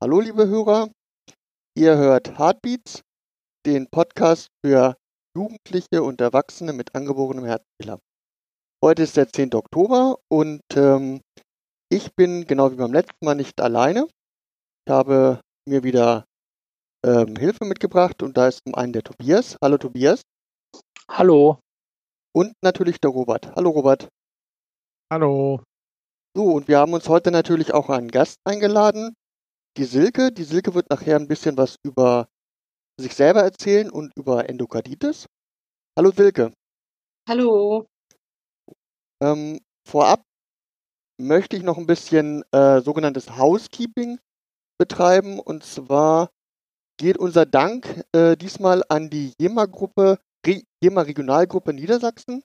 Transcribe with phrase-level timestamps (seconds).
[0.00, 0.92] Hallo liebe Hörer,
[1.76, 3.02] ihr hört Heartbeats,
[3.66, 4.94] den Podcast für
[5.36, 7.98] Jugendliche und Erwachsene mit angeborenem Herzfehler.
[8.80, 9.54] Heute ist der 10.
[9.54, 11.20] Oktober und ähm,
[11.90, 14.06] ich bin genau wie beim letzten Mal nicht alleine.
[14.86, 16.24] Ich habe mir wieder
[17.04, 19.56] ähm, Hilfe mitgebracht und da ist zum einen der Tobias.
[19.60, 20.22] Hallo Tobias.
[21.10, 21.58] Hallo.
[22.32, 23.50] Und natürlich der Robert.
[23.56, 24.08] Hallo Robert.
[25.12, 25.60] Hallo.
[26.36, 29.16] So, und wir haben uns heute natürlich auch einen Gast eingeladen,
[29.76, 30.32] die Silke.
[30.32, 32.28] Die Silke wird nachher ein bisschen was über
[33.00, 35.26] sich selber erzählen und über Endokarditis.
[35.96, 36.52] Hallo Silke.
[37.28, 37.86] Hallo.
[39.22, 40.22] Ähm, vorab
[41.20, 44.18] möchte ich noch ein bisschen äh, sogenanntes Housekeeping
[44.78, 45.40] betreiben.
[45.40, 46.30] Und zwar
[46.98, 52.42] geht unser Dank äh, diesmal an die JEMA-Gruppe, Re JEMA-Regionalgruppe Niedersachsen.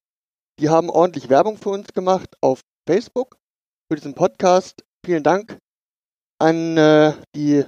[0.59, 3.38] Die haben ordentlich Werbung für uns gemacht auf Facebook
[3.90, 4.84] für diesen Podcast.
[5.05, 5.59] Vielen Dank
[6.43, 7.65] an äh, die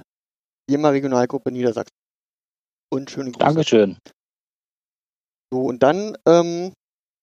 [0.70, 1.96] JEMA Regionalgruppe Niedersachsen.
[2.92, 3.44] Und schöne Grüße.
[3.44, 3.96] Dankeschön.
[5.52, 6.72] So, und dann ähm,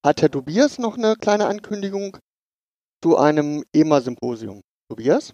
[0.05, 2.17] hat Herr Tobias noch eine kleine Ankündigung
[3.03, 4.61] zu einem EMA-Symposium.
[4.89, 5.33] Tobias?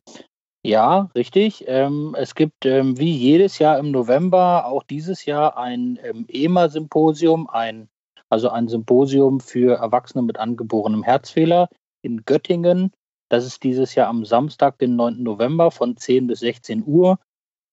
[0.66, 1.64] Ja, richtig.
[1.68, 7.50] Ähm, es gibt ähm, wie jedes Jahr im November auch dieses Jahr ein ähm, EMA-Symposium,
[7.50, 7.88] ein,
[8.30, 11.70] also ein Symposium für Erwachsene mit angeborenem Herzfehler
[12.02, 12.92] in Göttingen.
[13.30, 15.22] Das ist dieses Jahr am Samstag, den 9.
[15.22, 17.20] November von 10 bis 16 Uhr.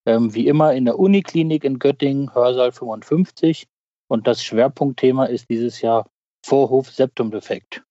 [0.07, 3.67] Ähm, wie immer in der Uniklinik in Göttingen, Hörsaal 55.
[4.09, 6.09] Und das Schwerpunktthema ist dieses Jahr
[6.45, 7.83] Vorhof-Septumdefekt.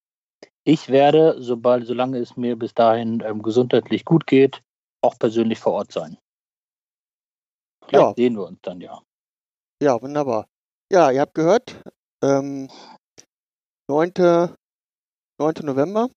[0.64, 4.62] Ich werde, sobald, solange es mir bis dahin ähm, gesundheitlich gut geht,
[5.02, 6.18] auch persönlich vor Ort sein.
[7.86, 8.14] Vielleicht Ja.
[8.16, 9.02] sehen wir uns dann ja.
[9.82, 10.48] Ja, wunderbar.
[10.92, 11.76] Ja, ihr habt gehört,
[12.24, 12.70] ähm,
[13.88, 14.12] 9.
[15.38, 15.54] 9.
[15.64, 16.10] November.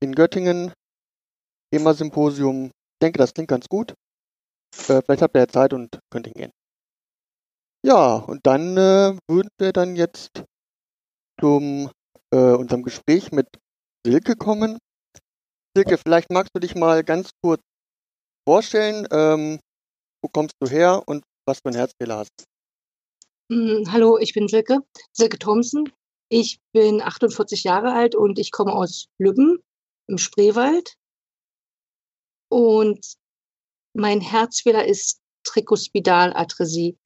[0.00, 0.72] In Göttingen.
[1.74, 2.66] EMA-Symposium.
[2.66, 3.94] Ich denke, das klingt ganz gut.
[4.88, 6.50] Äh, vielleicht habt ihr ja Zeit und könnt hingehen.
[7.84, 10.44] Ja, und dann äh, würden wir dann jetzt
[11.40, 11.90] zum
[12.32, 13.46] äh, unserem Gespräch mit
[14.06, 14.78] Silke kommen.
[15.76, 17.62] Silke, vielleicht magst du dich mal ganz kurz
[18.48, 19.06] vorstellen.
[19.10, 19.60] Ähm,
[20.22, 22.44] wo kommst du her und was für ein Herzfehler hast?
[23.50, 24.78] Hm, Hallo, ich bin Silke,
[25.12, 25.92] Silke Thomsen.
[26.30, 29.62] Ich bin 48 Jahre alt und ich komme aus Lübben
[30.08, 30.96] im Spreewald.
[32.50, 33.14] Und
[33.94, 36.96] mein Herzfehler ist Trikospidalatresie.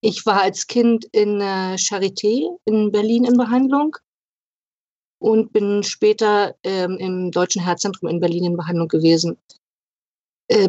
[0.00, 3.96] Ich war als Kind in Charité in Berlin in Behandlung
[5.18, 9.38] und bin später ähm, im Deutschen Herzzentrum in Berlin in Behandlung gewesen.
[10.48, 10.68] Äh,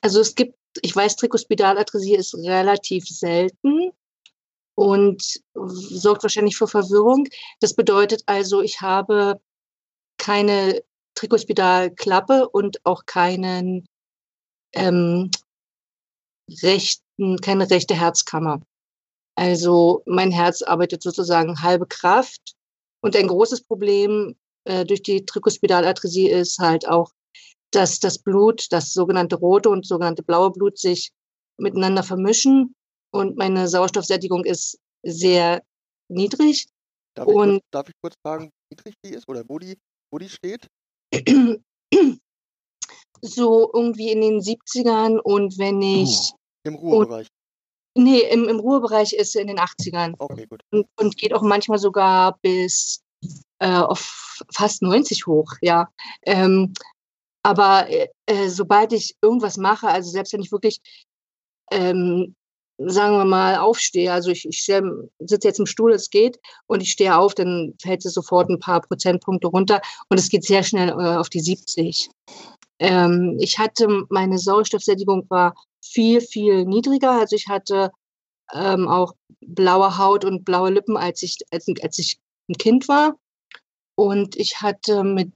[0.00, 3.92] also es gibt, ich weiß, Trikospidalatresie ist relativ selten
[4.74, 5.22] und
[5.54, 7.28] sorgt wahrscheinlich für Verwirrung.
[7.60, 9.40] Das bedeutet also, ich habe
[10.22, 10.82] keine
[11.16, 13.84] Trikospidalklappe und auch keinen
[14.72, 15.30] ähm,
[16.62, 18.62] rechten, keine rechte Herzkammer.
[19.34, 22.54] Also mein Herz arbeitet sozusagen halbe Kraft.
[23.02, 27.10] Und ein großes Problem äh, durch die Trikospidalatresie ist halt auch,
[27.72, 31.10] dass das Blut, das sogenannte rote und sogenannte blaue Blut sich
[31.58, 32.74] miteinander vermischen
[33.12, 35.62] und meine Sauerstoffsättigung ist sehr
[36.08, 36.68] niedrig.
[37.14, 39.76] Darf ich, Und- kurz, darf ich kurz fragen, wie niedrig die ist oder wo die,
[40.12, 40.68] wo die steht?
[43.22, 46.32] so irgendwie in den 70ern und wenn ich,
[46.64, 47.28] Im Ruhebereich.
[47.96, 50.60] nee, im, im Ruhebereich ist sie in den 80ern Okay, gut.
[50.70, 53.00] und, und geht auch manchmal sogar bis
[53.60, 55.88] äh, auf fast 90 hoch, ja.
[56.26, 56.72] Ähm,
[57.44, 60.80] aber äh, äh, sobald ich irgendwas mache, also selbst wenn ich wirklich,
[61.70, 62.34] ähm,
[62.78, 66.90] sagen wir mal, aufstehe, also ich, ich sitze jetzt im Stuhl, es geht, und ich
[66.90, 70.90] stehe auf, dann fällt es sofort ein paar Prozentpunkte runter und es geht sehr schnell
[70.90, 72.10] äh, auf die 70.
[72.78, 77.90] Ähm, ich hatte, meine Sauerstoffsättigung war viel, viel niedriger, also ich hatte
[78.52, 82.18] ähm, auch blaue Haut und blaue Lippen, als ich, als, als ich
[82.48, 83.16] ein Kind war.
[83.94, 85.32] Und ich hatte mit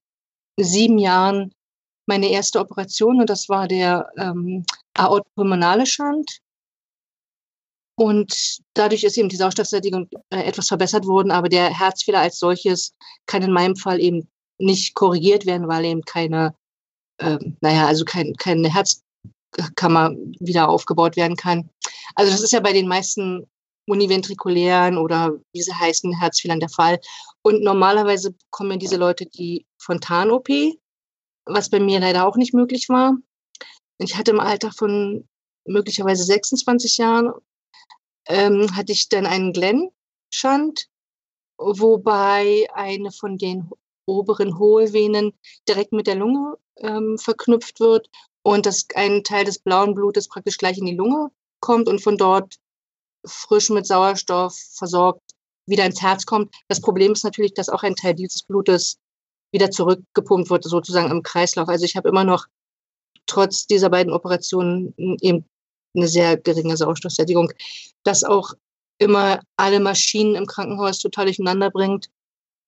[0.59, 1.53] sieben Jahren
[2.07, 4.65] meine erste Operation und das war der ähm,
[4.95, 6.41] aortopulmonale Schand.
[7.99, 12.93] Und dadurch ist eben die Sauerstoffsättigung äh, etwas verbessert worden, aber der Herzfehler als solches
[13.25, 14.29] kann in meinem Fall eben
[14.59, 16.55] nicht korrigiert werden, weil eben keine,
[17.19, 21.71] ähm, naja, also kein, keine Herzkammer wieder aufgebaut werden kann.
[22.15, 23.47] Also das ist ja bei den meisten
[23.87, 27.01] univentrikulären oder wie sie heißen, Herzfehlern der Fall.
[27.43, 30.49] Und normalerweise bekommen diese Leute die Fontan-OP,
[31.47, 33.17] was bei mir leider auch nicht möglich war.
[33.99, 35.27] Ich hatte im Alter von
[35.67, 37.33] möglicherweise 26 Jahren,
[38.29, 40.89] ähm, hatte ich dann einen Glenn-Schand,
[41.59, 43.71] wobei eine von den
[44.07, 45.33] oberen Hohlvenen
[45.69, 48.09] direkt mit der Lunge ähm, verknüpft wird
[48.43, 51.31] und dass ein Teil des blauen Blutes praktisch gleich in die Lunge
[51.61, 52.57] kommt und von dort
[53.27, 55.23] frisch mit Sauerstoff versorgt
[55.67, 56.55] wieder ins Herz kommt.
[56.69, 58.99] Das Problem ist natürlich, dass auch ein Teil dieses Blutes
[59.53, 61.69] wieder zurückgepumpt wird, sozusagen im Kreislauf.
[61.69, 62.47] Also ich habe immer noch
[63.27, 65.45] trotz dieser beiden Operationen eben
[65.97, 67.53] eine sehr geringe Sauerstoffsättigung,
[68.05, 68.55] das auch
[68.99, 72.09] immer alle Maschinen im Krankenhaus total durcheinander bringt.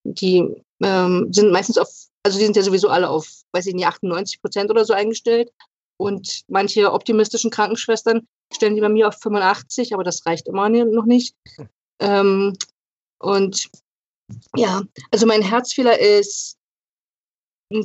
[0.05, 0.45] Die
[0.83, 1.89] ähm, sind meistens auf,
[2.23, 5.51] also die sind ja sowieso alle auf, weiß ich nicht, 98 Prozent oder so eingestellt.
[6.01, 11.07] Und manche optimistischen Krankenschwestern stellen die bei mir auf 85, aber das reicht immer noch
[11.07, 11.35] nicht.
[12.01, 12.57] Ähm,
[13.19, 13.69] und
[14.57, 16.57] ja, also mein Herzfehler ist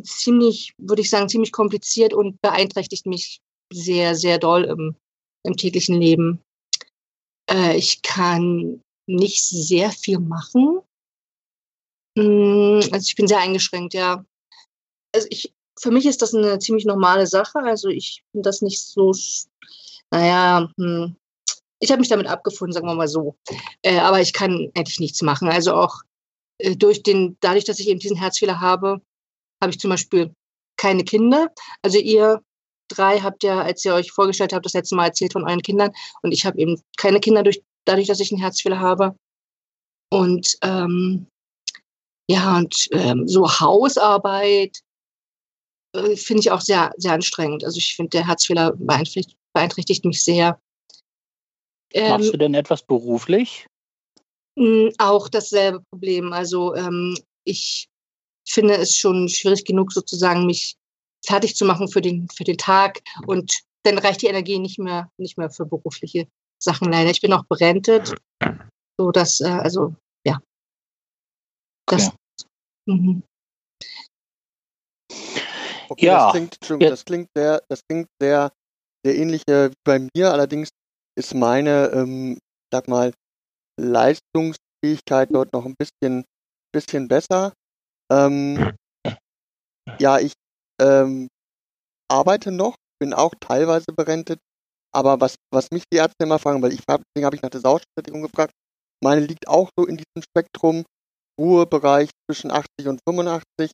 [0.03, 3.41] ziemlich, würde ich sagen, ziemlich kompliziert und beeinträchtigt mich
[3.71, 4.95] sehr, sehr doll im,
[5.43, 6.41] im täglichen Leben.
[7.49, 10.79] Äh, ich kann nicht sehr viel machen.
[12.17, 14.25] Hm, also ich bin sehr eingeschränkt, ja.
[15.13, 17.59] Also ich, für mich ist das eine ziemlich normale Sache.
[17.59, 19.13] Also ich finde das nicht so,
[20.11, 21.15] naja, hm,
[21.79, 23.35] ich habe mich damit abgefunden, sagen wir mal so.
[23.81, 25.49] Äh, aber ich kann eigentlich nichts machen.
[25.49, 26.01] Also auch
[26.59, 29.01] äh, durch den, dadurch, dass ich eben diesen Herzfehler habe,
[29.61, 30.33] habe ich zum Beispiel
[30.77, 31.49] keine Kinder.
[31.81, 32.41] Also ihr
[32.93, 35.91] drei habt ja, als ihr euch vorgestellt habt, das letzte Mal erzählt von euren Kindern.
[36.21, 39.15] Und ich habe eben keine Kinder durch, dadurch, dass ich einen Herzfehler habe.
[40.11, 41.27] Und ähm,
[42.29, 44.79] ja, und ähm, so Hausarbeit
[45.95, 47.63] äh, finde ich auch sehr, sehr anstrengend.
[47.63, 50.59] Also ich finde, der Herzfehler beeinträchtigt, beeinträchtigt mich sehr.
[51.93, 53.67] Ähm, Machst du denn etwas beruflich?
[54.99, 56.31] Auch dasselbe Problem.
[56.31, 57.87] Also ähm, ich
[58.47, 60.75] finde es schon schwierig genug, sozusagen mich
[61.25, 63.01] fertig zu machen für den, für den Tag.
[63.27, 66.27] Und dann reicht die Energie nicht mehr, nicht mehr für berufliche
[66.61, 67.09] Sachen leider.
[67.09, 68.13] Ich bin auch berentet.
[68.97, 70.39] So dass, äh, also ja.
[71.87, 72.17] Das, okay.
[72.85, 73.23] mhm.
[75.89, 76.31] okay ja.
[76.31, 78.51] das klingt, das klingt sehr, das klingt sehr,
[79.05, 80.31] sehr ähnlich wie bei mir.
[80.31, 80.69] Allerdings
[81.17, 82.39] ist meine, ähm,
[82.71, 83.13] sag mal,
[83.79, 86.23] Leistungsfähigkeit dort noch ein bisschen,
[86.71, 87.53] bisschen besser.
[88.11, 88.75] Ähm,
[89.99, 90.33] ja, ich
[90.81, 91.27] ähm,
[92.11, 94.39] arbeite noch, bin auch teilweise berentet,
[94.93, 97.61] aber was, was mich die Ärzte immer fragen, weil ich deswegen habe ich nach der
[97.61, 98.53] Sauerstoffsättigung gefragt,
[99.03, 100.85] meine liegt auch so in diesem Spektrum,
[101.39, 103.71] Ruhebereich zwischen 80 und 85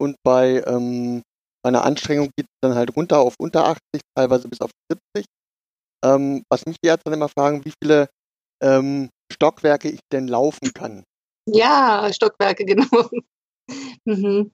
[0.00, 1.22] und bei, ähm,
[1.64, 5.26] einer Anstrengung geht es dann halt runter auf unter 80, teilweise bis auf 70.
[6.04, 8.08] Ähm, was mich die Ärzte dann immer fragen, wie viele
[8.62, 11.04] ähm, Stockwerke ich denn laufen kann.
[11.46, 13.08] Ja, Stockwerke, genau.
[14.04, 14.50] Mhm.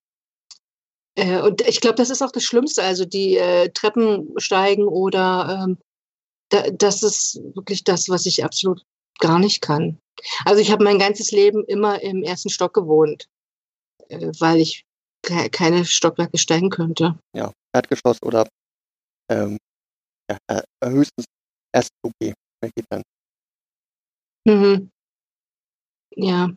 [1.20, 2.82] Äh, und ich glaube, das ist auch das Schlimmste.
[2.82, 5.78] Also die äh, Treppen steigen oder ähm,
[6.48, 8.82] da, das ist wirklich das, was ich absolut
[9.18, 9.98] gar nicht kann.
[10.44, 13.28] Also ich habe mein ganzes Leben immer im ersten Stock gewohnt,
[14.08, 14.84] äh, weil ich
[15.22, 17.18] ke keine Stockwerke steigen könnte.
[17.36, 18.48] Ja, Erdgeschoss oder
[19.30, 19.58] ähm,
[20.30, 21.26] ja, äh, höchstens
[21.74, 22.32] erst okay.
[22.62, 23.02] Mehr geht dann.
[24.46, 24.90] Mhm.
[26.16, 26.48] Ja.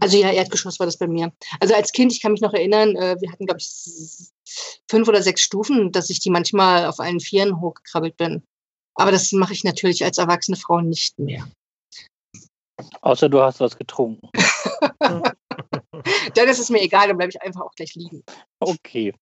[0.00, 1.32] Also ja, Erdgeschoss war das bei mir.
[1.60, 3.70] Also als Kind, ich kann mich noch erinnern, äh, wir hatten, glaube ich,
[4.88, 8.42] fünf oder sechs Stufen, dass ich die manchmal auf allen Vieren hochgekrabbelt bin.
[8.94, 11.48] Aber das mache ich natürlich als erwachsene Frau nicht mehr.
[13.00, 14.28] Außer du hast was getrunken.
[16.34, 18.22] dann ist es mir egal, dann bleibe ich einfach auch gleich liegen.
[18.60, 19.14] Okay.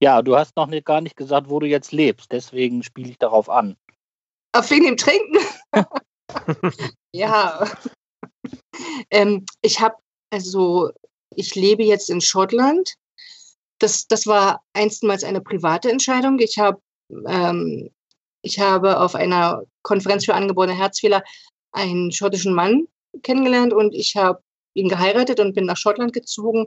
[0.00, 2.30] Ja, du hast noch nicht, gar nicht gesagt, wo du jetzt lebst.
[2.30, 3.76] Deswegen spiele ich darauf an.
[4.52, 5.38] Auf wegen dem Trinken?
[7.14, 7.66] ja.
[9.10, 9.94] Ähm, ich habe,
[10.30, 10.90] also,
[11.34, 12.94] ich lebe jetzt in Schottland.
[13.78, 16.38] Das, das war einstmals eine private Entscheidung.
[16.40, 16.80] Ich habe
[17.26, 17.90] ähm,
[18.46, 21.22] ich habe auf einer Konferenz für angeborene Herzfehler
[21.72, 22.86] einen schottischen Mann
[23.22, 24.40] kennengelernt und ich habe
[24.74, 26.66] ihn geheiratet und bin nach Schottland gezogen.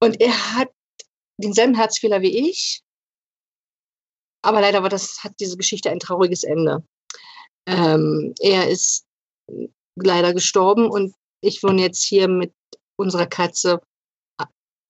[0.00, 0.68] Und er hat
[1.38, 2.82] denselben Herzfehler wie ich.
[4.42, 6.82] Aber leider war das, hat diese Geschichte ein trauriges Ende.
[7.66, 9.06] Ähm, er ist
[10.06, 12.52] leider gestorben und ich wohne jetzt hier mit
[12.96, 13.80] unserer Katze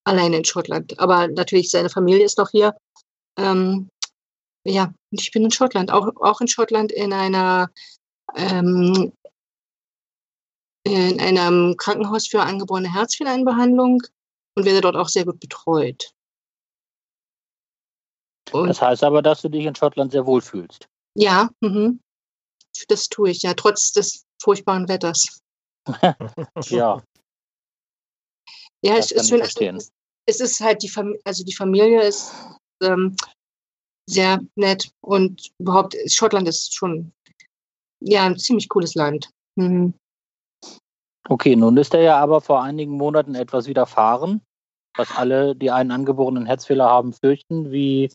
[0.05, 0.99] alleine in Schottland.
[0.99, 2.77] Aber natürlich, seine Familie ist noch hier.
[3.39, 3.89] Ähm,
[4.65, 7.71] ja, und ich bin in Schottland, auch, auch in Schottland in einer
[8.37, 9.13] ähm,
[10.85, 14.03] in einem Krankenhaus für angeborene Herzfehlereinbehandlung
[14.57, 16.13] und werde dort auch sehr gut betreut.
[18.53, 20.89] Und das heißt aber, dass du dich in Schottland sehr wohl fühlst.
[21.15, 22.01] Ja, mhm.
[22.89, 25.41] das tue ich ja, trotz des furchtbaren Wetters.
[26.65, 27.03] ja.
[28.83, 29.43] Ja, es ist schön.
[29.43, 29.91] Also,
[30.27, 32.33] es ist halt die Familie, also die Familie ist
[32.83, 33.17] ähm,
[34.09, 37.13] sehr nett und überhaupt Schottland ist schon
[38.01, 39.31] ja ein ziemlich cooles Land.
[39.57, 39.95] Mhm.
[41.29, 44.43] Okay, nun ist er ja aber vor einigen Monaten etwas widerfahren,
[44.97, 47.71] was alle, die einen angeborenen Herzfehler haben, fürchten.
[47.71, 48.11] Wie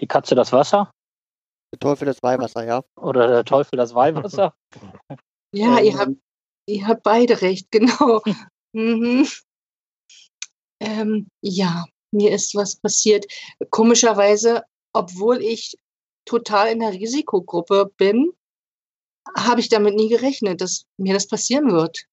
[0.00, 0.90] die Katze das Wasser?
[1.72, 2.82] Der Teufel das Weihwasser, ja.
[2.96, 4.54] Oder der Teufel das Weihwasser?
[5.52, 6.12] Ja, Ähm, ihr, habt,
[6.66, 8.22] ihr habt beide recht, genau.
[8.72, 9.26] mhm.
[10.80, 13.26] ähm, ja, mir ist was passiert.
[13.70, 14.62] Komischerweise,
[14.92, 15.76] obwohl ich
[16.24, 18.32] total in der Risikogruppe bin,
[19.36, 22.04] habe ich damit nie gerechnet, dass mir das passieren wird.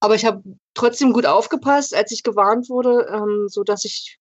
[0.00, 0.42] Aber ich habe
[0.74, 4.18] trotzdem gut aufgepasst, als ich gewarnt wurde, ähm, so dass ich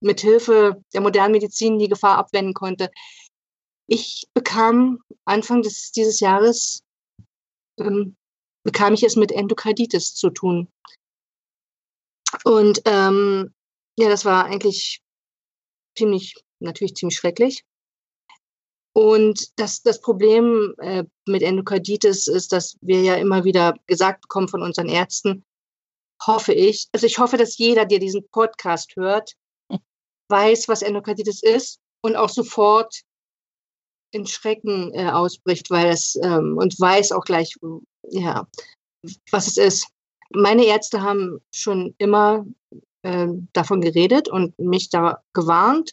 [0.00, 2.90] mit Hilfe der modernen Medizin die Gefahr abwenden konnte.
[3.86, 6.82] Ich bekam Anfang des, dieses Jahres
[7.78, 8.16] ähm,
[8.64, 10.72] bekam ich es mit Endokarditis zu tun.
[12.44, 13.54] Und ähm,
[13.96, 15.02] ja, das war eigentlich
[15.96, 17.64] ziemlich, natürlich ziemlich schrecklich.
[18.92, 24.48] Und das, das Problem äh, mit Endokarditis ist, dass wir ja immer wieder gesagt bekommen
[24.48, 25.44] von unseren Ärzten,
[26.24, 29.34] hoffe ich, also ich hoffe, dass jeder, der diesen Podcast hört,
[30.28, 33.02] weiß, was Endokarditis ist und auch sofort
[34.14, 37.54] in Schrecken äh, ausbricht, weil es ähm, und weiß auch gleich,
[38.10, 38.46] ja,
[39.30, 39.88] was es ist.
[40.30, 42.46] Meine Ärzte haben schon immer
[43.02, 45.92] äh, davon geredet und mich da gewarnt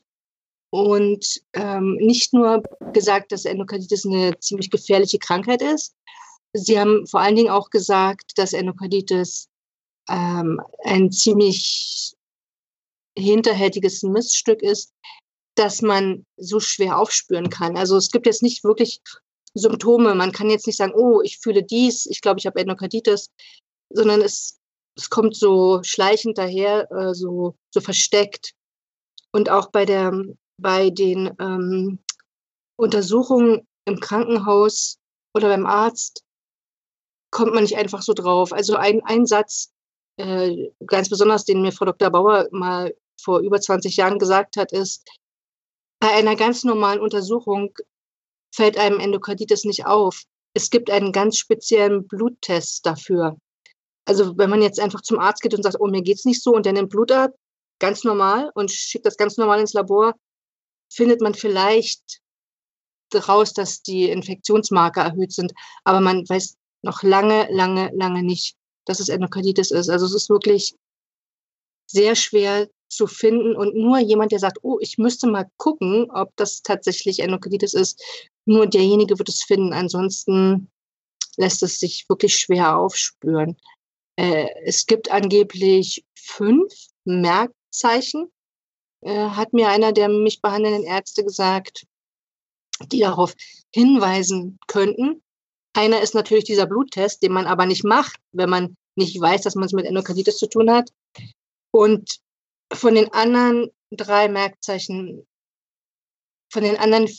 [0.72, 2.64] und ähm, nicht nur
[2.94, 5.94] gesagt, dass Endokarditis eine ziemlich gefährliche Krankheit ist.
[6.54, 9.48] Sie haben vor allen Dingen auch gesagt, dass Endokarditis
[10.10, 12.14] ähm, ein ziemlich
[13.18, 14.94] hinterhältiges Missstück ist,
[15.62, 17.78] dass man so schwer aufspüren kann.
[17.78, 19.00] Also es gibt jetzt nicht wirklich
[19.54, 20.16] Symptome.
[20.16, 23.30] Man kann jetzt nicht sagen, oh, ich fühle dies, ich glaube, ich habe Endokarditis,
[23.92, 24.60] sondern es,
[24.98, 28.54] es kommt so schleichend daher, äh, so, so versteckt.
[29.32, 30.12] Und auch bei, der,
[30.58, 32.00] bei den ähm,
[32.76, 34.98] Untersuchungen im Krankenhaus
[35.36, 36.24] oder beim Arzt
[37.30, 38.52] kommt man nicht einfach so drauf.
[38.52, 39.72] Also ein, ein Satz,
[40.18, 42.10] äh, ganz besonders, den mir Frau Dr.
[42.10, 45.08] Bauer mal vor über 20 Jahren gesagt hat, ist,
[46.02, 47.74] bei einer ganz normalen Untersuchung
[48.54, 50.24] fällt einem Endokarditis nicht auf.
[50.54, 53.38] Es gibt einen ganz speziellen Bluttest dafür.
[54.06, 56.54] Also wenn man jetzt einfach zum Arzt geht und sagt, oh, mir geht's nicht so
[56.56, 57.32] und der nimmt Blut ab,
[57.80, 60.16] ganz normal und schickt das ganz normal ins Labor,
[60.92, 62.20] findet man vielleicht
[63.12, 65.54] daraus, dass die Infektionsmarker erhöht sind.
[65.84, 69.90] Aber man weiß noch lange, lange, lange nicht, dass es Endokarditis ist.
[69.90, 70.76] Also es ist wirklich
[71.86, 76.36] sehr schwer zu finden und nur jemand, der sagt, oh, ich müsste mal gucken, ob
[76.36, 78.04] das tatsächlich Endokarditis ist,
[78.46, 79.74] nur derjenige wird es finden.
[79.74, 80.70] Ansonsten
[81.38, 83.58] lässt es sich wirklich schwer aufspüren.
[84.18, 86.74] Äh, es gibt angeblich fünf
[87.06, 88.32] Merkzeichen,
[89.02, 91.86] äh, hat mir einer der mich behandelnden Ärzte gesagt,
[92.92, 93.34] die darauf
[93.74, 95.24] hinweisen könnten.
[95.74, 99.56] Einer ist natürlich dieser Bluttest, den man aber nicht macht, wenn man nicht weiß, dass
[99.56, 100.90] man es mit Endokarditis zu tun hat.
[101.72, 102.20] Und
[102.74, 105.28] von den anderen drei Merkzeichen,
[106.52, 107.10] von den anderen,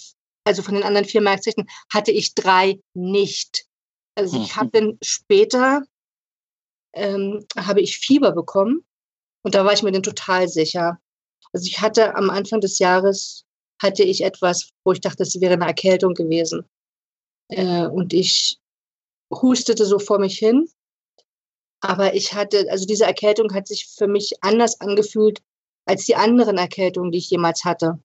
[0.44, 3.66] also von den anderen vier Merkzeichen hatte ich drei nicht.
[4.14, 5.82] Also ich habe dann später
[6.94, 8.84] ähm, habe ich Fieber bekommen
[9.42, 10.98] und da war ich mir dann total sicher.
[11.52, 13.44] Also ich hatte am Anfang des Jahres
[13.80, 16.64] hatte ich etwas, wo ich dachte, es wäre eine Erkältung gewesen.
[17.48, 18.58] Äh, und ich
[19.30, 20.68] hustete so vor mich hin.
[21.82, 25.42] Aber ich hatte, also diese Erkältung hat sich für mich anders angefühlt
[25.84, 27.98] als die anderen Erkältungen, die ich jemals hatte.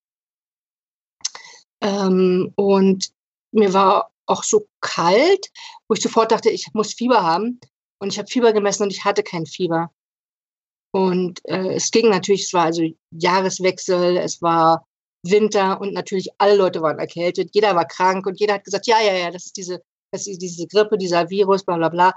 [1.81, 3.11] Ähm, und
[3.51, 5.51] mir war auch so kalt,
[5.87, 7.59] wo ich sofort dachte, ich muss Fieber haben.
[7.99, 9.91] Und ich habe Fieber gemessen und ich hatte kein Fieber.
[10.91, 14.87] Und äh, es ging natürlich, es war also Jahreswechsel, es war
[15.23, 19.01] Winter und natürlich alle Leute waren erkältet, jeder war krank und jeder hat gesagt, ja,
[19.01, 19.81] ja, ja, das ist diese,
[20.11, 22.13] das ist diese Grippe, dieser Virus, bla bla bla.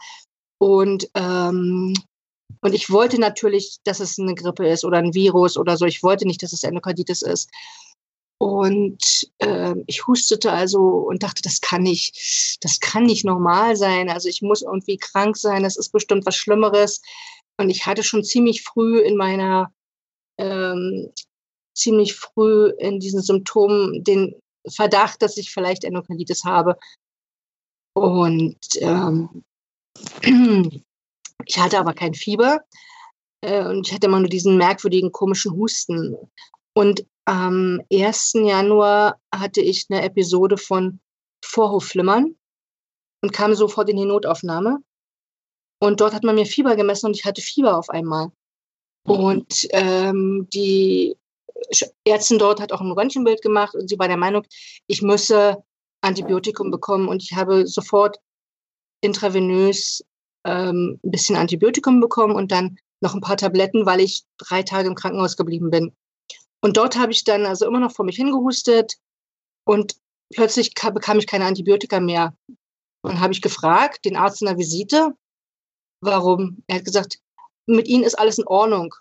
[0.61, 1.95] Und, ähm,
[2.61, 5.87] und ich wollte natürlich, dass es eine Grippe ist oder ein Virus oder so.
[5.87, 7.51] Ich wollte nicht, dass es Endokarditis ist.
[8.39, 14.11] Und äh, ich hustete also und dachte, das kann nicht, das kann nicht normal sein.
[14.11, 17.01] Also ich muss irgendwie krank sein, das ist bestimmt was Schlimmeres.
[17.59, 19.73] Und ich hatte schon ziemlich früh in meiner,
[20.39, 21.11] ähm,
[21.75, 24.35] ziemlich früh in diesen Symptomen den
[24.69, 26.77] Verdacht, dass ich vielleicht Endokarditis habe.
[27.95, 29.43] Und ähm,
[30.23, 32.61] ich hatte aber kein Fieber
[33.43, 36.17] äh, und ich hatte immer nur diesen merkwürdigen, komischen Husten.
[36.75, 38.33] Und am 1.
[38.35, 41.01] Januar hatte ich eine Episode von
[41.45, 42.37] Vorhofflimmern
[43.23, 44.79] und kam sofort in die Notaufnahme.
[45.83, 48.31] Und dort hat man mir Fieber gemessen und ich hatte Fieber auf einmal.
[49.05, 51.17] Und ähm, die
[52.05, 54.45] Ärztin dort hat auch ein Röntgenbild gemacht und sie war der Meinung,
[54.87, 55.63] ich müsse
[56.03, 58.19] Antibiotikum bekommen und ich habe sofort
[59.01, 60.05] intravenös
[60.45, 64.89] ähm, ein bisschen Antibiotikum bekommen und dann noch ein paar Tabletten, weil ich drei Tage
[64.89, 65.95] im Krankenhaus geblieben bin.
[66.63, 68.95] Und dort habe ich dann also immer noch vor mich hingehustet
[69.65, 69.97] und
[70.35, 72.35] plötzlich bekam ich keine Antibiotika mehr.
[73.03, 75.15] Und habe ich gefragt, den Arzt in der Visite,
[76.03, 76.63] warum.
[76.67, 77.19] Er hat gesagt,
[77.67, 78.95] mit Ihnen ist alles in Ordnung.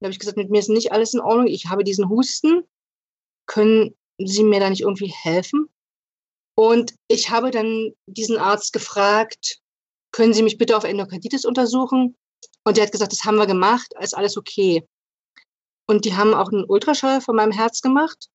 [0.00, 1.46] Dann habe ich gesagt, mit mir ist nicht alles in Ordnung.
[1.46, 2.64] Ich habe diesen Husten.
[3.46, 5.70] Können Sie mir da nicht irgendwie helfen?
[6.58, 9.60] Und ich habe dann diesen Arzt gefragt,
[10.10, 12.16] können Sie mich bitte auf Endokarditis untersuchen?
[12.64, 14.84] Und der hat gesagt, das haben wir gemacht, ist alles okay.
[15.86, 18.26] Und die haben auch einen Ultraschall von meinem Herz gemacht,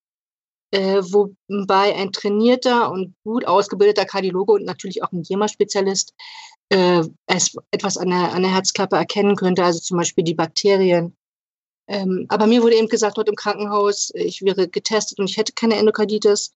[0.71, 6.13] äh, wobei ein trainierter und gut ausgebildeter Kardiologe und natürlich auch ein JEMA-Spezialist
[6.69, 11.13] äh, etwas an der, an der Herzklappe erkennen könnte, also zum Beispiel die Bakterien.
[11.89, 15.51] Ähm, aber mir wurde eben gesagt dort im Krankenhaus, ich wäre getestet und ich hätte
[15.51, 16.53] keine Endokarditis.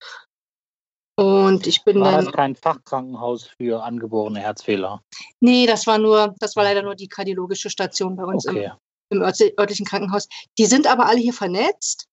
[1.20, 2.26] Und ich bin war dann.
[2.26, 5.02] das kein Fachkrankenhaus für angeborene Herzfehler?
[5.40, 8.72] Nee, das war nur, das war leider nur die kardiologische Station bei uns Okay.
[9.10, 10.28] im, im örtlichen Krankenhaus.
[10.60, 12.06] Die sind aber alle hier vernetzt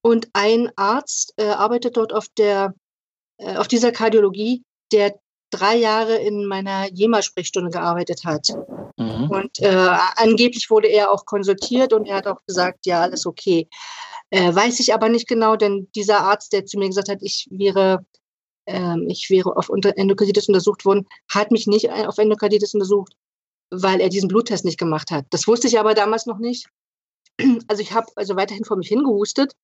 [0.00, 2.74] und ein Arzt äh, arbeitet dort auf der,
[3.38, 5.18] äh, auf dieser Kardiologie, der
[5.50, 8.48] drei Jahre in meiner JEMA-Sprechstunde gearbeitet hat.
[8.96, 9.30] Mhm.
[9.30, 13.68] Und äh, angeblich wurde er auch konsultiert und er hat auch gesagt, ja, alles okay.
[14.30, 17.48] Äh, weiß ich aber nicht genau, denn dieser Arzt, der zu mir gesagt hat, ich
[17.50, 18.04] wäre,
[18.66, 23.14] ähm, ich wäre auf Endokarditis untersucht worden, hat mich nicht ein- auf Endokarditis untersucht,
[23.70, 25.26] weil er diesen Bluttest nicht gemacht hat.
[25.30, 26.66] Das wusste ich aber damals noch nicht.
[27.68, 29.54] Also ich habe also weiterhin vor mich hingehustet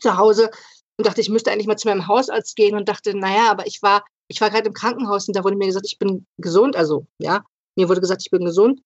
[0.00, 0.50] zu Hause
[0.96, 3.82] und dachte, ich müsste eigentlich mal zu meinem Hausarzt gehen und dachte, naja, aber ich
[3.82, 6.76] war, ich war gerade im Krankenhaus und da wurde mir gesagt, ich bin gesund.
[6.76, 7.44] Also ja,
[7.76, 8.82] mir wurde gesagt, ich bin gesund,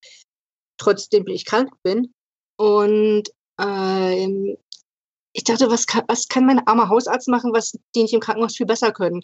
[0.78, 2.12] trotzdem ich krank bin.
[2.56, 4.56] Und ähm,
[5.34, 8.56] ich dachte, was kann, was kann mein armer Hausarzt machen, was die nicht im Krankenhaus
[8.56, 9.22] viel besser können?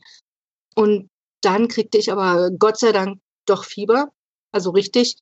[0.74, 1.08] Und
[1.40, 4.12] dann kriegte ich aber Gott sei Dank doch Fieber,
[4.52, 5.16] also richtig.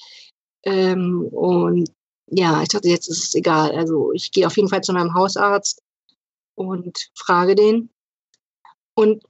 [0.64, 1.90] Ähm, und
[2.30, 3.72] ja, ich dachte, jetzt ist es egal.
[3.72, 5.82] Also ich gehe auf jeden Fall zu meinem Hausarzt
[6.56, 7.90] und frage den.
[8.94, 9.22] Und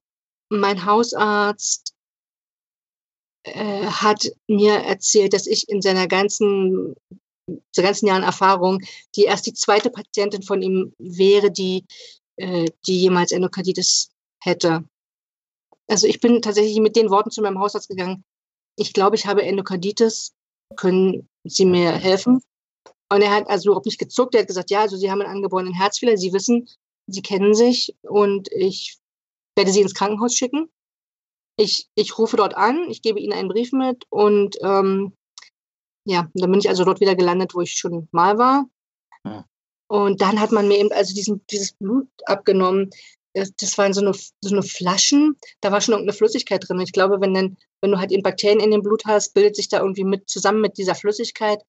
[0.49, 1.95] mein Hausarzt
[3.43, 6.95] äh, hat mir erzählt, dass ich in seiner ganzen,
[7.73, 8.81] seiner ganzen Jahren Erfahrung
[9.17, 11.85] die erst die zweite Patientin von ihm wäre, die,
[12.37, 14.11] äh, die jemals Endokarditis
[14.43, 14.85] hätte.
[15.89, 18.25] Also ich bin tatsächlich mit den Worten zu meinem Hausarzt gegangen.
[18.77, 20.33] Ich glaube, ich habe Endokarditis.
[20.77, 22.43] Können Sie mir helfen?
[23.11, 24.35] Und er hat also überhaupt nicht gezuckt.
[24.35, 26.19] Er hat gesagt, ja, also Sie haben einen angeborenen Herzfehler.
[26.19, 26.69] Sie wissen,
[27.07, 28.99] Sie kennen sich und ich
[29.57, 30.69] werde Sie ins Krankenhaus schicken.
[31.57, 35.15] Ich, ich rufe dort an, ich gebe Ihnen einen Brief mit und ähm,
[36.09, 38.65] ja, dann bin ich also dort wieder gelandet, wo ich schon mal war.
[39.25, 39.45] Ja.
[39.89, 42.91] Und dann hat man mir eben also diesen, dieses Blut abgenommen.
[43.35, 46.81] Das, das waren so eine, so eine Flaschen, da war schon irgendeine Flüssigkeit drin.
[46.81, 49.69] Ich glaube, wenn, dann, wenn du halt eben Bakterien in dem Blut hast, bildet sich
[49.69, 51.63] da irgendwie mit zusammen mit dieser Flüssigkeit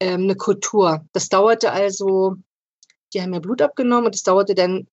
[0.00, 1.04] ähm, eine Kultur.
[1.12, 2.36] Das dauerte also,
[3.12, 4.88] die haben mir Blut abgenommen und es dauerte dann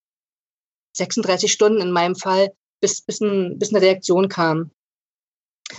[0.98, 4.70] 36 Stunden in meinem Fall, bis, bis, ein, bis eine Reaktion kam.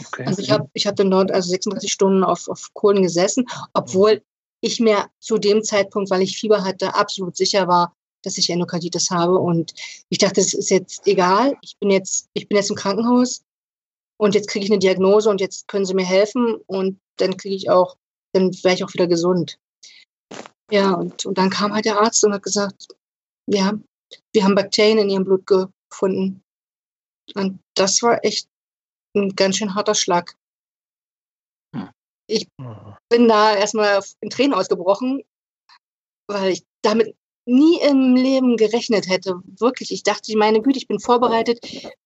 [0.08, 0.26] Okay.
[0.26, 4.22] Also ich habe ich hab dann dort also 36 Stunden auf, auf Kohlen gesessen, obwohl
[4.62, 9.10] ich mir zu dem Zeitpunkt, weil ich Fieber hatte, absolut sicher war, dass ich Endokarditis
[9.12, 9.38] habe.
[9.38, 9.74] Und
[10.10, 11.56] ich dachte, es ist jetzt egal.
[11.62, 13.44] Ich bin jetzt, ich bin jetzt im Krankenhaus
[14.18, 17.56] und jetzt kriege ich eine Diagnose und jetzt können sie mir helfen und dann kriege
[17.56, 17.98] ich auch,
[18.34, 19.58] dann wäre ich auch wieder gesund.
[20.72, 22.88] Ja, und, und dann kam halt der Arzt und hat gesagt,
[23.48, 23.74] ja,
[24.34, 26.42] wir haben Bakterien in ihrem Blut gefunden.
[27.36, 28.50] Und das war echt
[29.16, 30.36] ein ganz schön harter Schlag.
[32.30, 32.48] Ich
[33.10, 35.24] bin da erstmal in Tränen ausgebrochen,
[36.30, 37.16] weil ich damit
[37.46, 39.40] nie im Leben gerechnet hätte.
[39.46, 41.60] Wirklich, ich dachte, meine Güte, ich bin vorbereitet.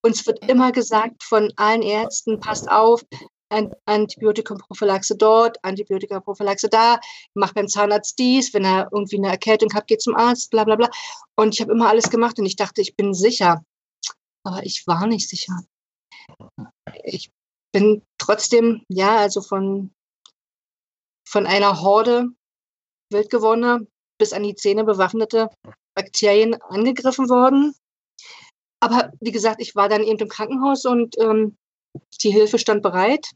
[0.04, 3.04] Uns wird immer gesagt von allen Ärzten, passt auf,
[3.50, 7.00] An- Antibiotikum-Prophylaxe dort, Antibiotika-Prophylaxe da,
[7.34, 10.76] mach beim Zahnarzt dies, wenn er irgendwie eine Erkältung hat, geht zum Arzt, bla bla
[10.76, 10.90] bla.
[11.36, 13.66] Und ich habe immer alles gemacht und ich dachte, ich bin sicher.
[14.44, 15.60] Aber ich war nicht sicher.
[17.04, 17.32] Ich
[17.74, 19.92] bin trotzdem, ja, also von,
[21.28, 22.28] von einer Horde
[23.12, 23.82] wildgewordener
[24.18, 25.50] bis an die Zähne bewaffnete
[25.96, 27.74] Bakterien angegriffen worden.
[28.80, 31.58] Aber wie gesagt, ich war dann eben im Krankenhaus und ähm,
[32.22, 33.32] die Hilfe stand bereit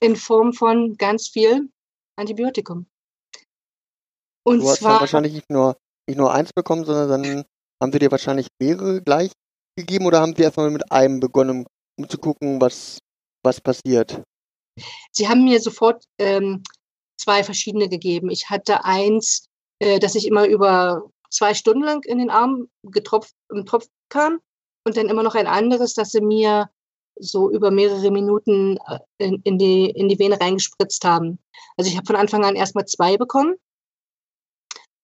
[0.00, 1.70] in Form von ganz viel
[2.18, 2.86] Antibiotikum.
[4.46, 5.76] Und Du hast zwar, wahrscheinlich nicht nur,
[6.08, 7.44] nicht nur eins bekommen, sondern dann
[7.82, 9.32] haben sie dir wahrscheinlich mehrere gleich
[9.76, 11.66] gegeben oder haben sie erstmal mit einem begonnen,
[11.98, 12.98] um zu gucken, was,
[13.42, 14.22] was passiert?
[15.12, 16.62] sie haben mir sofort ähm,
[17.18, 18.30] zwei verschiedene gegeben.
[18.30, 19.46] Ich hatte eins,
[19.78, 24.38] äh, das ich immer über zwei Stunden lang in den Arm getropft, im Tropf kam
[24.84, 26.70] und dann immer noch ein anderes, das sie mir
[27.18, 31.38] so über mehrere Minuten äh, in, in, die, in die Vene reingespritzt haben.
[31.76, 33.56] Also ich habe von Anfang an erstmal zwei bekommen.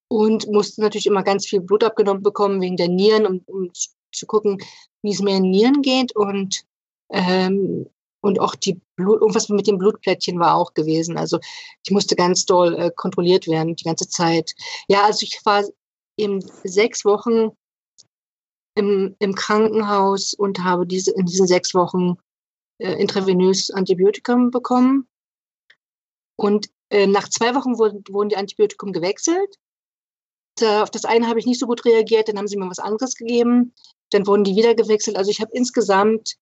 [0.09, 3.70] und musste natürlich immer ganz viel Blut abgenommen bekommen wegen der Nieren, um, um
[4.12, 4.59] zu gucken,
[5.00, 6.66] wie es mir in Nieren geht und
[7.12, 7.87] ähm,
[8.22, 11.18] und auch die Blut, irgendwas mit dem Blutplättchen war auch gewesen.
[11.18, 11.38] Also
[11.85, 14.55] ich musste ganz doll äh, kontrolliert werden die ganze Zeit.
[14.88, 15.64] Ja, also ich war
[16.16, 17.51] eben sechs Wochen
[18.75, 22.16] im, im Krankenhaus und habe diese in diesen sechs Wochen
[22.79, 25.09] äh, intravenös Antibiotikum bekommen.
[26.37, 29.59] Und äh, nach zwei Wochen wurden, wurden die Antibiotikum gewechselt.
[30.61, 32.79] Äh, auf das eine habe ich nicht so gut reagiert, dann haben sie mir was
[32.79, 33.75] anderes gegeben.
[34.11, 35.16] Dann wurden die wieder gewechselt.
[35.16, 36.37] Also ich habe insgesamt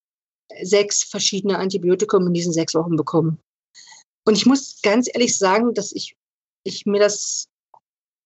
[0.63, 3.39] sechs verschiedene Antibiotikum in diesen sechs Wochen bekommen.
[4.27, 6.17] Und ich muss ganz ehrlich sagen, dass ich,
[6.65, 7.49] ich mir das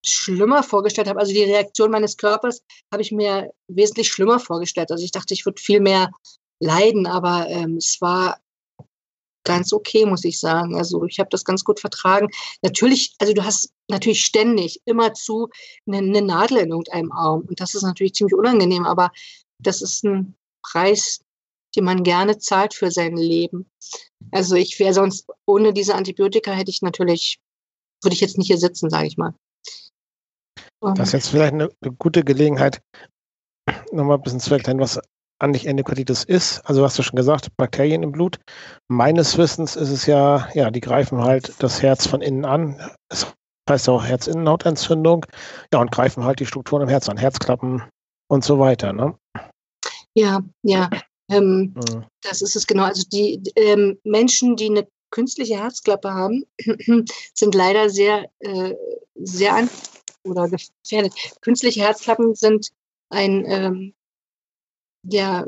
[0.05, 1.21] schlimmer vorgestellt habe.
[1.21, 4.91] Also die Reaktion meines Körpers habe ich mir wesentlich schlimmer vorgestellt.
[4.91, 6.11] Also ich dachte, ich würde viel mehr
[6.61, 8.39] leiden, aber ähm, es war
[9.45, 10.77] ganz okay, muss ich sagen.
[10.77, 12.29] Also ich habe das ganz gut vertragen.
[12.63, 15.49] Natürlich, also du hast natürlich ständig immerzu
[15.87, 19.11] eine, eine Nadel in irgendeinem Arm und das ist natürlich ziemlich unangenehm, aber
[19.59, 21.21] das ist ein Preis,
[21.77, 23.71] den man gerne zahlt für sein Leben.
[24.31, 27.39] Also ich wäre sonst ohne diese Antibiotika hätte ich natürlich
[28.05, 29.35] würde ich jetzt nicht hier sitzen, sage ich mal.
[30.81, 32.83] Das ist jetzt vielleicht eine, eine gute Gelegenheit,
[33.91, 35.01] nochmal ein bisschen zu erklären, was
[35.39, 36.61] eigentlich Endokarditis ist.
[36.61, 38.39] Also hast du schon gesagt, Bakterien im Blut.
[38.89, 42.79] Meines Wissens ist es ja, ja, die greifen halt das Herz von innen an.
[43.09, 43.33] Das
[43.69, 45.27] heißt auch Herzinnenhautentzündung.
[45.73, 47.83] Ja, und greifen halt die Strukturen im Herz an, Herzklappen
[48.31, 48.93] und so weiter.
[48.93, 49.15] Ne?
[50.15, 50.91] Ja, ja.
[51.29, 52.05] Ähm, mhm.
[52.23, 52.85] Das ist es genau.
[52.85, 56.45] Also die ähm, Menschen, die eine künstliche Herzklappe haben,
[57.35, 58.75] sind leider sehr, äh,
[59.15, 59.71] sehr an
[60.25, 61.15] oder gefährdet.
[61.41, 62.71] Künstliche Herzklappen sind
[63.11, 63.95] ein ähm,
[65.11, 65.47] ja,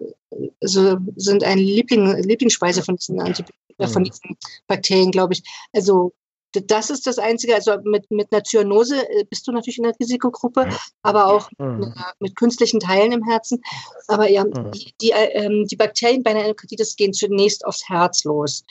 [0.60, 4.06] so sind ein Liebling, Lieblingsspeise von diesen, Antibiotika, äh, von mhm.
[4.06, 4.36] diesen
[4.66, 5.42] Bakterien, glaube ich.
[5.72, 6.12] Also
[6.60, 7.54] das ist das Einzige.
[7.54, 10.68] Also mit, mit einer Zyanose äh, bist du natürlich in der Risikogruppe,
[11.02, 11.78] aber auch mhm.
[11.78, 13.62] mit, mit, künstlichen Teilen im Herzen.
[14.08, 14.70] Aber ja, mhm.
[14.72, 18.64] die, die, ähm, die Bakterien bei einer Endokarditis gehen zunächst aufs Herz los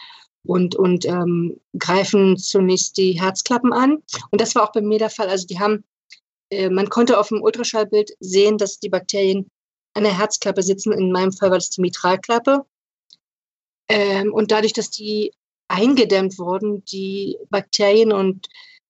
[0.45, 4.03] und, und ähm, greifen zunächst die Herzklappen an.
[4.31, 5.29] Und das war auch bei mir der Fall.
[5.29, 5.83] Also die haben,
[6.49, 9.49] äh, man konnte auf dem Ultraschallbild sehen, dass die Bakterien
[9.93, 10.91] an der Herzklappe sitzen.
[10.91, 12.65] In meinem Fall war das die Mitralklappe.
[13.87, 15.31] Ähm, und dadurch, dass die
[15.67, 18.47] eingedämmt wurden, die Bakterien, und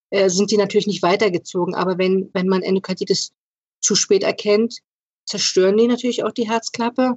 [0.09, 1.75] äh, sind die natürlich nicht weitergezogen.
[1.75, 3.33] Aber wenn, wenn man Endokarditis
[3.81, 4.79] zu spät erkennt,
[5.25, 7.15] zerstören die natürlich auch die Herzklappe,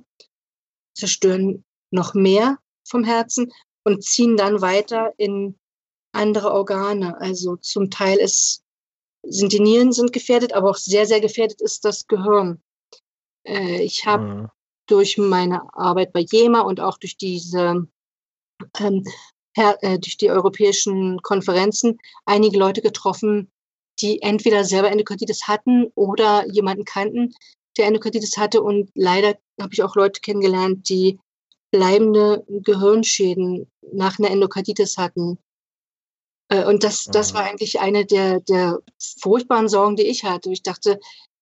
[0.95, 3.53] zerstören noch mehr vom Herzen
[3.85, 5.59] und ziehen dann weiter in
[6.13, 7.21] andere Organe.
[7.21, 8.63] Also zum Teil ist,
[9.23, 12.63] sind die Nieren sind gefährdet, aber auch sehr, sehr gefährdet ist das Gehirn.
[13.47, 14.49] Äh, ich habe mhm.
[14.87, 17.87] durch meine Arbeit bei JEMA und auch durch diese
[18.79, 19.11] ähm, äh,
[19.83, 23.51] durch die europäischen Konferenzen einige Leute getroffen,
[24.01, 27.35] die entweder selber Endokarditis hatten oder jemanden kannten,
[27.77, 28.63] der Endokarditis hatte.
[28.63, 31.19] Und leider habe ich auch Leute kennengelernt, die
[31.71, 35.39] bleibende Gehirnschäden nach einer Endokarditis hatten.
[36.49, 38.79] Äh, und das, das war eigentlich eine der, der
[39.21, 40.51] furchtbaren Sorgen, die ich hatte.
[40.51, 40.99] Ich dachte,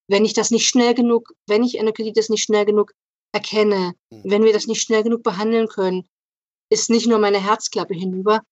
[0.08, 2.92] wenn ich das nicht schnell genug, wenn ich Endokarditis nicht schnell genug
[3.32, 4.22] erkenne, mhm.
[4.24, 6.08] wenn wir das nicht schnell genug behandeln können,
[6.68, 8.42] ist nicht nur meine Herzklappe hinüber,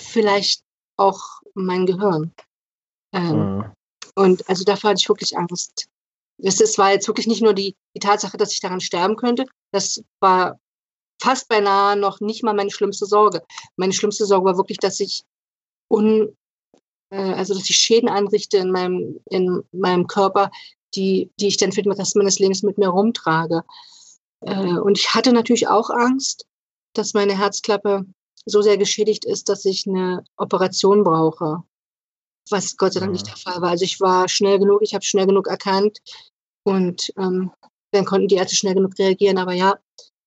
[0.00, 0.62] vielleicht
[0.96, 1.20] auch
[1.54, 2.32] mein Gehirn.
[3.12, 3.72] Ähm, mhm.
[4.14, 5.88] Und also davor hatte ich wirklich Angst.
[6.38, 9.46] Das, das war jetzt wirklich nicht nur die, die Tatsache, dass ich daran sterben könnte.
[9.72, 10.58] Das war
[11.20, 13.42] fast beinahe noch nicht mal meine schlimmste Sorge.
[13.76, 15.24] Meine schlimmste Sorge war wirklich, dass ich
[15.88, 16.36] un,
[17.10, 20.50] äh, also dass ich Schäden anrichte in meinem, in meinem Körper,
[20.94, 23.64] die, die ich dann für den Rest meines Lebens mit mir rumtrage.
[24.40, 26.46] Äh, und ich hatte natürlich auch Angst,
[26.94, 28.04] dass meine Herzklappe
[28.46, 31.62] so sehr geschädigt ist, dass ich eine Operation brauche.
[32.50, 33.30] Was Gott sei Dank nicht mhm.
[33.30, 33.70] der Fall war.
[33.70, 35.98] Also ich war schnell genug, ich habe schnell genug erkannt
[36.64, 37.50] und ähm,
[37.92, 39.38] dann konnten die Ärzte schnell genug reagieren.
[39.38, 39.78] Aber ja,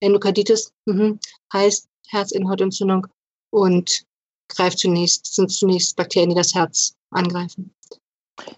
[0.02, 1.18] Endokarditis mh,
[1.54, 3.08] heißt Herzinnenhautentzündung
[3.52, 4.04] und
[4.50, 7.74] greift zunächst, sind zunächst Bakterien, die das Herz angreifen.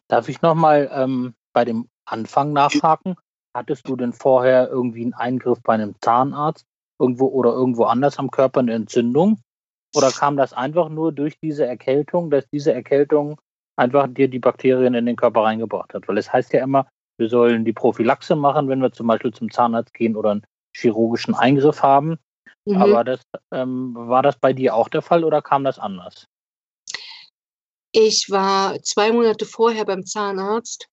[0.07, 3.15] Darf ich nochmal ähm, bei dem Anfang nachhaken?
[3.55, 6.65] Hattest du denn vorher irgendwie einen Eingriff bei einem Zahnarzt
[6.99, 9.39] irgendwo oder irgendwo anders am Körper eine Entzündung?
[9.95, 13.39] Oder kam das einfach nur durch diese Erkältung, dass diese Erkältung
[13.75, 16.07] einfach dir die Bakterien in den Körper reingebracht hat?
[16.07, 19.51] Weil es heißt ja immer, wir sollen die Prophylaxe machen, wenn wir zum Beispiel zum
[19.51, 22.17] Zahnarzt gehen oder einen chirurgischen Eingriff haben.
[22.65, 22.77] Mhm.
[22.77, 26.25] Aber das, ähm, war das bei dir auch der Fall oder kam das anders?
[27.91, 30.87] Ich war zwei Monate vorher beim Zahnarzt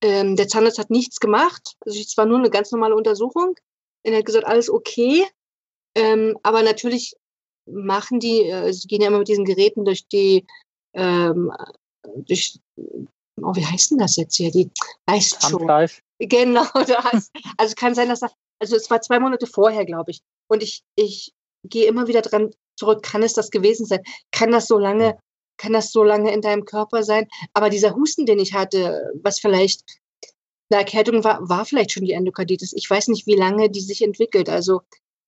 [0.00, 1.76] ähm, der Zahnarzt hat nichts gemacht.
[1.84, 3.54] Also es war nur eine ganz normale Untersuchung.
[4.02, 5.26] Er hat gesagt, alles okay.
[5.94, 7.14] Ähm, aber natürlich
[7.66, 10.46] machen die, äh, sie gehen ja immer mit diesen Geräten durch die,
[10.94, 11.52] ähm,
[12.16, 12.58] durch
[13.42, 14.50] oh, wie heißt denn das jetzt hier?
[14.50, 14.70] Die
[15.06, 15.66] weißt schon.
[16.18, 17.30] Genau, das.
[17.56, 20.20] Also kann sein, dass das, also es war zwei Monate vorher, glaube ich.
[20.48, 21.32] Und ich, ich
[21.64, 24.02] gehe immer wieder dran zurück, kann es das gewesen sein?
[24.30, 25.18] Kann das so lange,
[25.56, 27.28] kann das so lange in deinem Körper sein?
[27.52, 29.82] Aber dieser Husten, den ich hatte, was vielleicht
[30.70, 32.72] eine Erkältung war, war vielleicht schon die Endokarditis.
[32.74, 34.48] Ich weiß nicht, wie lange die sich entwickelt.
[34.48, 34.82] Also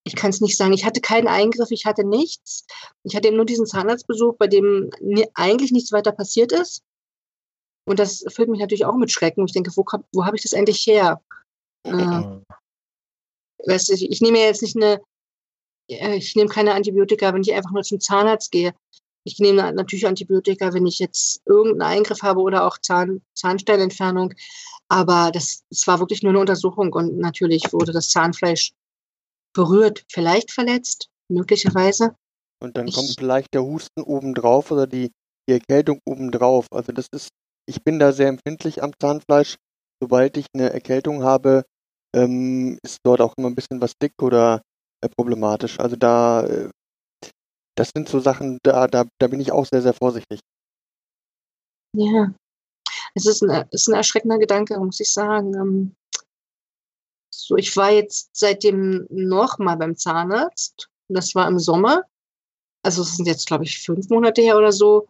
[0.04, 0.72] ich kann es nicht sagen.
[0.72, 2.66] Ich hatte keinen Eingriff, ich hatte nichts.
[3.04, 4.90] Ich hatte nur diesen Zahnarztbesuch, bei dem
[5.34, 6.82] eigentlich nichts weiter passiert ist.
[7.86, 9.44] Und das füllt mich natürlich auch mit Schrecken.
[9.46, 11.20] Ich denke, wo, wo habe ich das eigentlich her?
[11.84, 12.40] Äh,
[13.66, 15.00] weißt du, ich, ich nehme jetzt nicht eine,
[15.88, 18.74] äh, ich nehme keine Antibiotika, wenn ich einfach nur zum Zahnarzt gehe.
[19.24, 24.34] Ich nehme natürlich Antibiotika, wenn ich jetzt irgendeinen Eingriff habe oder auch Zahn, Zahnsteinentfernung.
[24.88, 28.72] Aber das, das war wirklich nur eine Untersuchung und natürlich wurde das Zahnfleisch
[29.52, 32.16] berührt, vielleicht verletzt, möglicherweise.
[32.62, 35.12] Und dann ich, kommt vielleicht der Husten obendrauf oder die,
[35.48, 36.66] die Erkältung obendrauf.
[36.70, 37.30] Also das ist,
[37.66, 39.56] ich bin da sehr empfindlich am Zahnfleisch.
[40.02, 41.64] Sobald ich eine Erkältung habe,
[42.14, 44.62] ähm, ist dort auch immer ein bisschen was dick oder
[45.02, 45.78] äh, problematisch.
[45.78, 46.70] Also da, äh,
[47.76, 50.40] das sind so Sachen, da, da, da bin ich auch sehr, sehr vorsichtig.
[51.96, 52.32] Ja,
[53.14, 55.54] es ist ein, ist ein erschreckender Gedanke, muss ich sagen.
[55.54, 55.94] Ähm,
[57.32, 60.88] so, ich war jetzt seitdem nochmal beim Zahnarzt.
[61.08, 62.04] Das war im Sommer.
[62.84, 65.08] Also es sind jetzt, glaube ich, fünf Monate her oder so.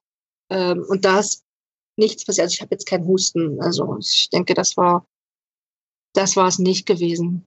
[0.50, 1.44] Ähm, und da ist
[1.98, 2.44] nichts passiert.
[2.44, 3.60] Also ich habe jetzt keinen Husten.
[3.60, 5.04] Also ich denke, das war
[6.14, 7.46] das war es nicht gewesen.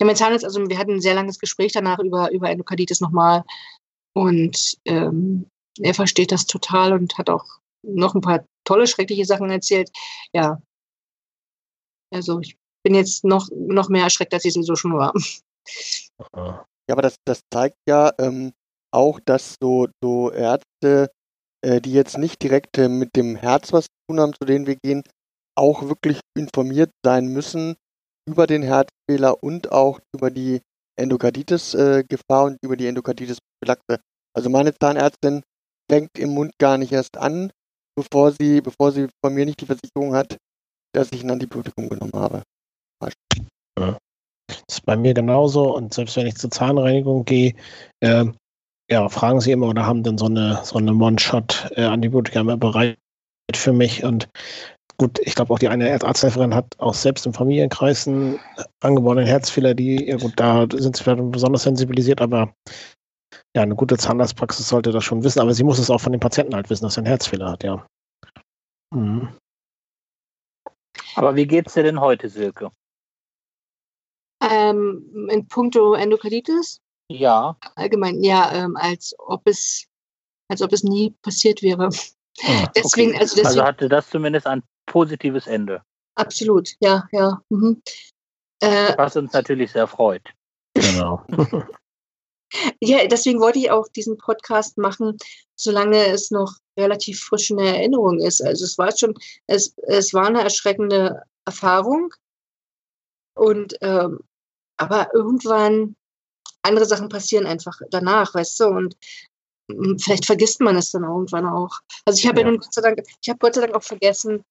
[0.00, 3.44] Ja, mein Zahnarzt, also wir hatten ein sehr langes Gespräch danach über, über Endokarditis nochmal.
[4.14, 5.46] Und ähm,
[5.80, 7.44] er versteht das total und hat auch
[7.82, 9.90] noch ein paar tolle, schreckliche Sachen erzählt.
[10.32, 10.60] Ja.
[12.12, 15.12] Also ich bin jetzt noch, noch mehr erschreckt, als ich sowieso schon war.
[16.88, 18.52] Ja, aber das, das zeigt ja ähm,
[18.92, 21.10] auch, dass so, so Ärzte,
[21.64, 24.66] äh, die jetzt nicht direkt äh, mit dem Herz was zu tun haben, zu denen
[24.66, 25.02] wir gehen,
[25.56, 27.76] auch wirklich informiert sein müssen
[28.28, 30.60] über den Herzfehler und auch über die
[30.96, 34.00] Endokarditis-Gefahr äh, und über die Endokarditis-Prophylaxe.
[34.34, 35.42] Also meine Zahnärztin
[35.90, 37.52] fängt im Mund gar nicht erst an,
[37.96, 40.36] bevor sie, bevor sie von mir nicht die Versicherung hat,
[40.94, 42.42] dass ich ein Antibiotikum genommen habe.
[43.00, 43.12] Das
[44.68, 47.54] ist bei mir genauso und selbst wenn ich zur Zahnreinigung gehe,
[48.00, 48.26] äh,
[48.90, 52.98] ja, fragen sie immer oder haben dann so eine so eine One-Shot-Antibiotika äh, bereit
[53.54, 54.28] für mich und
[55.02, 58.38] gut, ich glaube auch die eine Arzthelferin hat auch selbst im Familienkreis einen
[58.80, 62.54] angeborenen Herzfehler, die, ja gut, da sind sie vielleicht besonders sensibilisiert, aber
[63.56, 66.20] ja, eine gute Zahnarztpraxis sollte das schon wissen, aber sie muss es auch von dem
[66.20, 67.84] Patienten halt wissen, dass er einen Herzfehler hat, ja.
[68.94, 69.28] Mhm.
[71.16, 72.70] Aber wie geht's dir denn heute, Silke?
[74.40, 76.80] Ähm, in puncto Endokarditis?
[77.08, 77.56] Ja.
[77.74, 79.86] Allgemein, ja, ähm, als ob es,
[80.48, 81.90] als ob es nie passiert wäre.
[82.44, 83.20] Ah, deswegen, okay.
[83.20, 85.82] also, deswegen, also hatte das zumindest ein positives Ende.
[86.14, 87.40] Absolut, ja, ja.
[87.48, 87.82] Mhm.
[88.60, 90.22] Äh, Was uns natürlich sehr freut.
[90.74, 91.24] Genau.
[92.80, 95.16] ja, deswegen wollte ich auch diesen Podcast machen,
[95.58, 98.42] solange es noch relativ frisch in der Erinnerung ist.
[98.42, 99.14] Also es war schon,
[99.46, 102.12] es, es war eine erschreckende Erfahrung.
[103.34, 104.20] Und ähm,
[104.76, 105.96] aber irgendwann
[106.62, 108.96] andere Sachen passieren einfach danach, weißt du, und
[109.70, 111.80] hm, vielleicht vergisst man es dann irgendwann auch.
[112.04, 112.46] Also ich habe ja.
[112.46, 114.44] ja nun Gott sei Dank, ich habe Gott sei Dank auch vergessen,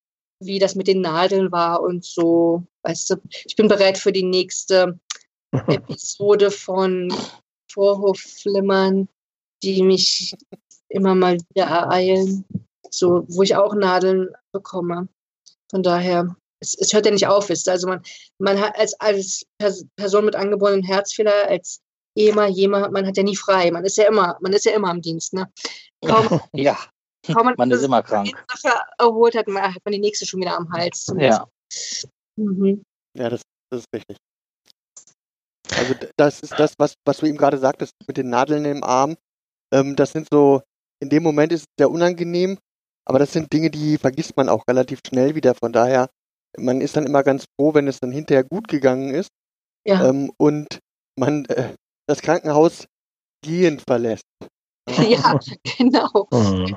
[0.44, 2.64] wie das mit den Nadeln war und so.
[2.82, 4.98] Weißt du, ich bin bereit für die nächste
[5.68, 7.12] Episode von
[7.70, 9.08] Vorhofflimmern,
[9.62, 10.34] die mich
[10.88, 12.44] immer mal wieder ereilen,
[12.90, 15.08] so, wo ich auch Nadeln bekomme.
[15.70, 17.68] Von daher, es, es hört ja nicht auf, ist.
[17.68, 18.02] Also man,
[18.38, 21.80] man hat als, als Person mit angeborenen Herzfehler, als
[22.14, 23.70] Ehemann, jemand, man hat ja nie frei.
[23.70, 25.50] Man ist ja immer, man ist ja immer am Dienst, ne?
[26.04, 26.76] Kaum, ja.
[27.26, 28.32] Kaum man, man ist immer krank.
[28.98, 31.06] erholt hat, man, hat man die nächste schon wieder am Hals.
[31.18, 31.46] Ja.
[32.36, 32.82] Mhm.
[33.16, 34.16] Ja, das, das ist richtig.
[35.76, 39.16] Also das ist das, was, was du eben gerade sagtest mit den Nadeln im Arm.
[39.72, 40.62] Ähm, das sind so,
[41.00, 42.58] in dem Moment ist es sehr unangenehm,
[43.04, 45.54] aber das sind Dinge, die vergisst man auch relativ schnell wieder.
[45.54, 46.08] Von daher,
[46.58, 49.30] man ist dann immer ganz froh, wenn es dann hinterher gut gegangen ist.
[49.86, 50.08] Ja.
[50.08, 50.78] Ähm, und
[51.18, 51.74] man äh,
[52.06, 52.86] das Krankenhaus
[53.44, 54.24] gehen verlässt.
[55.08, 55.38] Ja,
[55.78, 56.26] genau.
[56.32, 56.76] Mhm.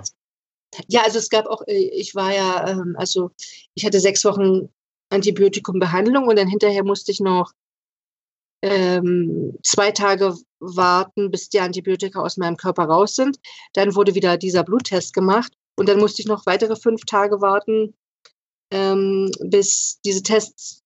[0.88, 3.32] Ja, also es gab auch, äh, ich war ja, ähm, also
[3.74, 4.70] ich hatte sechs Wochen
[5.10, 7.52] Antibiotikumbehandlung und dann hinterher musste ich noch
[8.62, 13.38] ähm, zwei Tage warten, bis die Antibiotika aus meinem Körper raus sind.
[13.74, 17.94] Dann wurde wieder dieser Bluttest gemacht und dann musste ich noch weitere fünf Tage warten,
[18.72, 20.82] ähm, bis diese Tests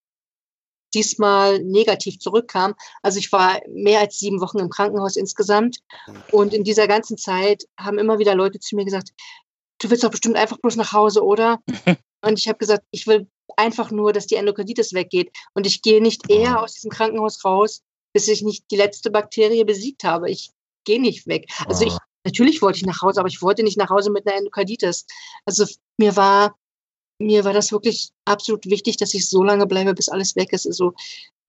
[0.94, 2.74] diesmal negativ zurückkam.
[3.04, 5.78] Also ich war mehr als sieben Wochen im Krankenhaus insgesamt.
[6.32, 9.12] Und in dieser ganzen Zeit haben immer wieder Leute zu mir gesagt,
[9.80, 11.60] du willst doch bestimmt einfach bloß nach Hause, oder?
[12.22, 15.32] und ich habe gesagt, ich will einfach nur, dass die Endokarditis weggeht.
[15.54, 17.82] Und ich gehe nicht eher aus diesem Krankenhaus raus,
[18.14, 20.30] bis ich nicht die letzte Bakterie besiegt habe.
[20.30, 20.52] Ich
[20.86, 21.50] gehe nicht weg.
[21.68, 24.38] Also ich, natürlich wollte ich nach Hause, aber ich wollte nicht nach Hause mit einer
[24.38, 25.06] Endokarditis.
[25.46, 25.66] Also
[25.98, 26.56] mir war,
[27.20, 30.66] mir war das wirklich absolut wichtig, dass ich so lange bleibe, bis alles weg ist.
[30.66, 30.94] Also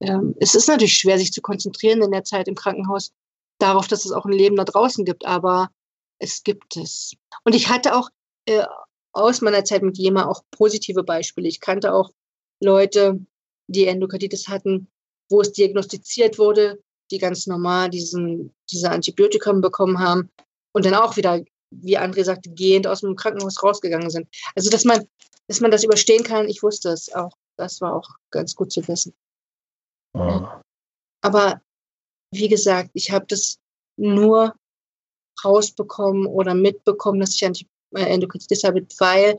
[0.01, 3.13] ähm, es ist natürlich schwer, sich zu konzentrieren in der Zeit im Krankenhaus
[3.59, 5.71] darauf, dass es auch ein Leben da draußen gibt, aber
[6.19, 7.15] es gibt es.
[7.45, 8.11] Und ich hatte auch
[8.51, 8.67] äh,
[9.13, 11.49] aus meiner Zeit mit JEMA auch positive Beispiele.
[11.49, 12.11] Ich kannte auch
[12.61, 13.19] Leute,
[13.67, 14.89] die Endokarditis hatten,
[15.29, 20.31] wo es diagnostiziert wurde, die ganz normal diesen, diese Antibiotikum bekommen haben
[20.73, 24.29] und dann auch wieder, wie André sagte, gehend aus dem Krankenhaus rausgegangen sind.
[24.55, 25.07] Also, dass man,
[25.49, 27.33] dass man das überstehen kann, ich wusste es auch.
[27.57, 29.13] Das war auch ganz gut zu wissen.
[30.15, 30.47] Oh.
[31.23, 31.61] Aber
[32.33, 33.59] wie gesagt, ich habe das
[33.97, 34.55] nur
[35.45, 37.45] rausbekommen oder mitbekommen, dass ich
[37.95, 39.37] Endokarditis habe, weil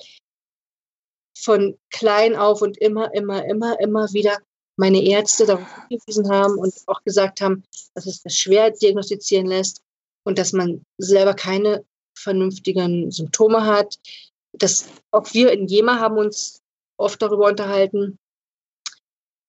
[1.37, 4.37] von klein auf und immer, immer, immer, immer wieder
[4.77, 9.81] meine Ärzte darauf hingewiesen haben und auch gesagt haben, dass es das schwer diagnostizieren lässt
[10.23, 11.85] und dass man selber keine
[12.17, 13.97] vernünftigen Symptome hat.
[14.53, 16.61] Das, auch wir in Jema haben uns
[16.97, 18.17] oft darüber unterhalten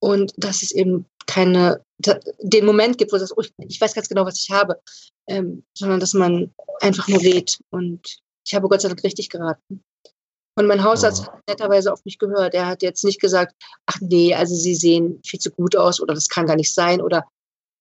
[0.00, 4.24] und dass es eben keine, den Moment gibt, wo es oh, ich weiß ganz genau,
[4.24, 4.80] was ich habe,
[5.28, 7.58] ähm, sondern dass man einfach nur redet.
[7.70, 9.82] Und ich habe Gott sei Dank richtig geraten.
[10.54, 12.54] Und mein Hausarzt hat netterweise auf mich gehört.
[12.54, 13.54] Er hat jetzt nicht gesagt,
[13.86, 17.00] ach nee, also Sie sehen viel zu gut aus oder das kann gar nicht sein.
[17.00, 17.26] Oder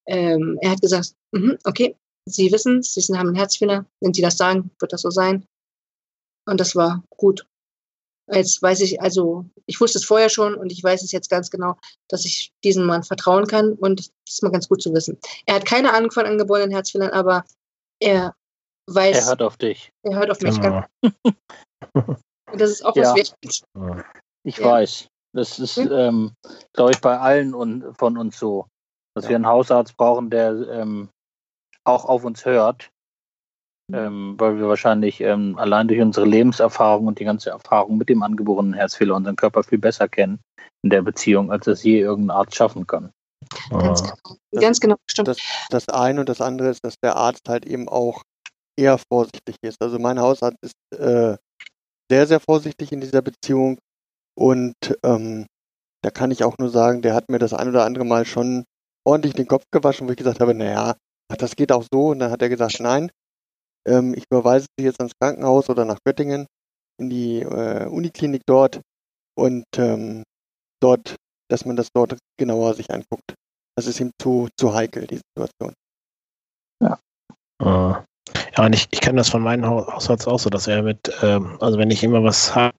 [0.07, 1.95] ähm, er hat gesagt, mm okay,
[2.25, 3.85] Sie wissen es, Sie haben einen Herzfehler.
[3.99, 5.45] Wenn Sie das sagen, wird das so sein.
[6.45, 7.45] Und das war gut.
[8.31, 11.49] Jetzt weiß ich, also ich wusste es vorher schon und ich weiß es jetzt ganz
[11.49, 11.75] genau,
[12.07, 15.17] dass ich diesem Mann vertrauen kann und das ist mal ganz gut zu wissen.
[15.45, 17.43] Er hat keine Ahnung von angeborenen Herzfehlern, aber
[17.99, 18.33] er
[18.93, 19.17] weiß.
[19.17, 19.91] Er hört auf dich.
[20.03, 20.59] Er hört auf mich.
[20.59, 20.83] Genau.
[22.51, 23.03] Und das ist auch ja.
[23.03, 23.63] was Wichtiges.
[24.43, 24.65] Ich ja.
[24.65, 25.07] weiß.
[25.33, 25.91] Das ist, hm?
[25.91, 26.31] ähm,
[26.73, 28.67] glaube ich, bei allen und, von uns so,
[29.15, 29.29] dass ja.
[29.29, 31.09] wir einen Hausarzt brauchen, der ähm,
[31.83, 32.89] auch auf uns hört,
[33.91, 33.97] hm.
[33.97, 38.23] ähm, weil wir wahrscheinlich ähm, allein durch unsere Lebenserfahrung und die ganze Erfahrung mit dem
[38.23, 40.39] angeborenen Herzfehler unseren Körper viel besser kennen
[40.83, 43.11] in der Beziehung, als das je irgendein Arzt schaffen kann.
[43.69, 44.37] Ganz genau.
[44.51, 45.27] Das, Ganz genau, stimmt.
[45.29, 45.37] Das,
[45.69, 48.23] das eine und das andere ist, dass der Arzt halt eben auch
[48.81, 49.81] eher vorsichtig ist.
[49.81, 51.37] Also mein Hausarzt ist äh,
[52.09, 53.77] sehr, sehr vorsichtig in dieser Beziehung.
[54.37, 55.45] Und ähm,
[56.03, 58.65] da kann ich auch nur sagen, der hat mir das ein oder andere Mal schon
[59.05, 60.95] ordentlich den Kopf gewaschen, wo ich gesagt habe, naja,
[61.37, 62.09] das geht auch so.
[62.09, 63.11] Und dann hat er gesagt, nein,
[63.87, 66.47] ähm, ich überweise sie jetzt ans Krankenhaus oder nach Göttingen
[66.99, 68.81] in die äh, Uniklinik dort
[69.37, 70.23] und ähm,
[70.81, 71.15] dort,
[71.49, 73.33] dass man das dort genauer sich anguckt.
[73.75, 75.73] Das ist ihm zu, zu heikel, die Situation.
[76.81, 76.99] Ja.
[77.61, 78.03] Uh.
[78.57, 81.57] Ja, und ich, ich kenne das von meinem Haushalts auch so, dass er mit, ähm,
[81.61, 82.73] also wenn ich immer was habe,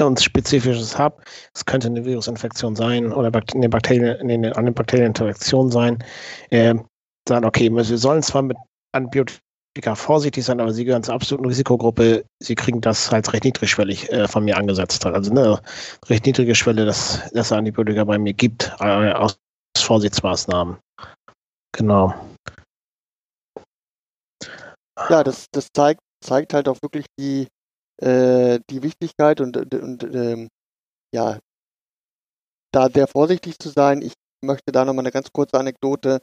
[0.00, 1.22] uns Spezifisches habe,
[1.54, 6.02] es könnte eine Virusinfektion sein oder eine Bakterien, eine, eine Bakterieninfektion sein,
[6.50, 6.74] äh,
[7.28, 8.56] sagen, okay, wir sollen zwar mit
[8.92, 14.10] Antibiotika vorsichtig sein, aber sie gehören zur absoluten Risikogruppe, sie kriegen das halt recht niedrigschwellig
[14.12, 15.06] äh, von mir angesetzt.
[15.06, 15.60] Also eine
[16.08, 19.38] recht niedrige Schwelle, dass, dass es Antibiotika bei mir gibt, äh, aus
[19.78, 20.76] Vorsichtsmaßnahmen.
[21.74, 22.14] Genau
[25.08, 27.48] ja, das, das zeigt, zeigt halt auch wirklich die,
[28.02, 30.48] äh, die Wichtigkeit und, und ähm,
[31.14, 31.38] ja,
[32.72, 34.02] da sehr vorsichtig zu sein.
[34.02, 36.20] Ich möchte da nochmal eine ganz kurze Anekdote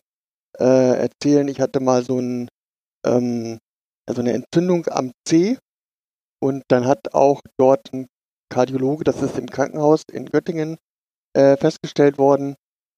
[0.57, 1.47] äh, erzählen.
[1.47, 2.49] Ich hatte mal so ein,
[3.05, 3.59] ähm,
[4.07, 5.57] also eine Entzündung am C
[6.41, 8.07] und dann hat auch dort ein
[8.51, 10.77] Kardiologe, das ist im Krankenhaus in Göttingen
[11.33, 12.55] äh, festgestellt worden.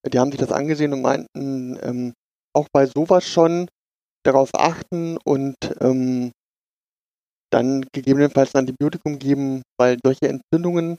[0.08, 2.14] Die haben sich das angesehen und meinten, ähm,
[2.56, 3.68] auch bei sowas schon
[4.24, 6.32] darauf achten und ähm,
[7.52, 10.98] dann gegebenenfalls ein Antibiotikum geben, weil solche Entzündungen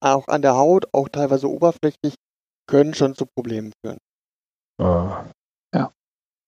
[0.00, 2.14] auch an der Haut, auch teilweise oberflächlich,
[2.68, 3.98] können schon zu Problemen führen.
[4.80, 5.24] Ah.
[5.74, 5.92] Ja,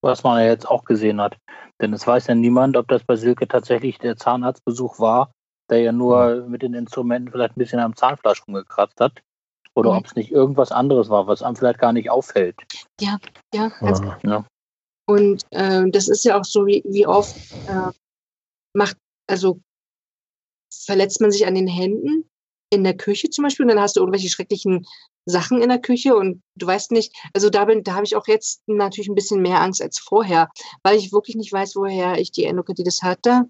[0.03, 1.37] was man ja jetzt auch gesehen hat.
[1.81, 5.31] Denn es weiß ja niemand, ob das bei Silke tatsächlich der Zahnarztbesuch war,
[5.71, 9.23] der ja nur mit den Instrumenten vielleicht ein bisschen am Zahnfleisch rumgekratzt hat.
[9.75, 9.99] Oder mhm.
[9.99, 12.57] ob es nicht irgendwas anderes war, was einem vielleicht gar nicht auffällt.
[13.01, 13.19] Ja,
[13.53, 14.45] ja, ganz ja.
[15.07, 17.37] Und äh, das ist ja auch so, wie, wie oft
[17.69, 17.91] äh,
[18.75, 18.97] macht,
[19.27, 19.61] also
[20.71, 22.29] verletzt man sich an den Händen
[22.71, 24.87] in der Küche zum Beispiel und dann hast du irgendwelche schrecklichen
[25.27, 28.27] Sachen in der Küche und du weißt nicht, also da bin, da habe ich auch
[28.27, 30.51] jetzt natürlich ein bisschen mehr Angst als vorher,
[30.83, 33.49] weil ich wirklich nicht weiß, woher ich die Endokarditis hatte.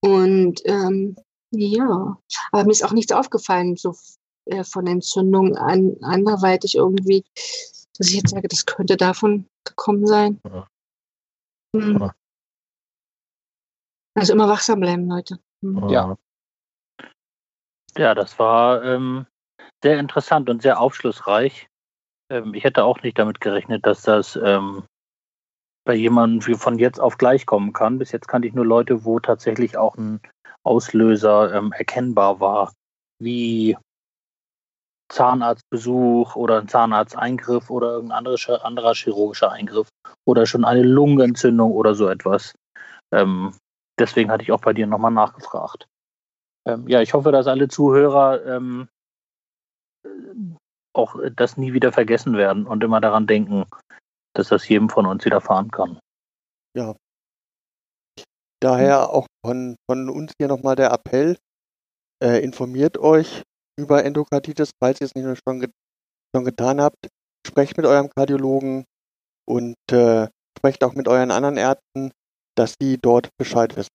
[0.00, 1.16] Und ähm,
[1.50, 2.18] ja,
[2.52, 3.94] aber mir ist auch nichts aufgefallen, so
[4.46, 7.24] äh, von Entzündungen an, anderweitig irgendwie
[7.98, 10.40] dass ich jetzt sage, das könnte davon gekommen sein.
[10.44, 10.68] Ja.
[11.74, 12.10] Hm.
[14.14, 15.38] Also immer wachsam bleiben, Leute.
[15.62, 15.88] Hm.
[15.88, 16.16] Ja,
[17.96, 19.26] Ja, das war ähm,
[19.82, 21.68] sehr interessant und sehr aufschlussreich.
[22.30, 24.84] Ähm, ich hätte auch nicht damit gerechnet, dass das ähm,
[25.84, 27.98] bei jemandem von jetzt auf gleich kommen kann.
[27.98, 30.20] Bis jetzt kannte ich nur Leute, wo tatsächlich auch ein
[30.64, 32.72] Auslöser ähm, erkennbar war,
[33.20, 33.76] wie
[35.08, 39.88] Zahnarztbesuch oder ein Zahnarzteingriff oder irgendein anderer, anderer chirurgischer Eingriff
[40.24, 42.54] oder schon eine Lungenentzündung oder so etwas.
[43.12, 43.54] Ähm,
[43.98, 45.86] deswegen hatte ich auch bei dir nochmal nachgefragt.
[46.66, 48.88] Ähm, ja, ich hoffe, dass alle Zuhörer ähm,
[50.92, 53.66] auch das nie wieder vergessen werden und immer daran denken,
[54.34, 55.98] dass das jedem von uns widerfahren kann.
[56.76, 56.94] Ja.
[58.60, 61.36] Daher auch von, von uns hier nochmal der Appell,
[62.22, 63.42] äh, informiert euch
[63.76, 65.72] über Endokarditis, falls ihr es nicht schon,
[66.34, 67.08] schon getan habt.
[67.46, 68.84] Sprecht mit eurem Kardiologen
[69.46, 72.12] und äh, sprecht auch mit euren anderen Ärzten,
[72.56, 73.90] dass sie dort Bescheid wissen.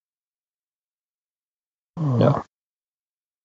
[2.19, 2.45] Ja.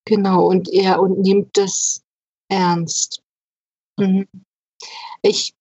[0.07, 2.01] Genau, und er und nimmt das
[2.49, 3.23] ernst.
[3.99, 4.29] Mhm.
[5.23, 5.55] Ich,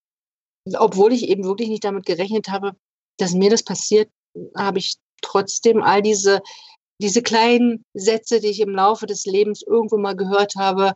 [0.77, 2.75] obwohl ich eben wirklich nicht damit gerechnet habe,
[3.17, 4.09] dass mir das passiert,
[4.55, 6.41] habe ich trotzdem all diese
[7.01, 10.93] diese kleinen Sätze, die ich im Laufe des Lebens irgendwo mal gehört habe.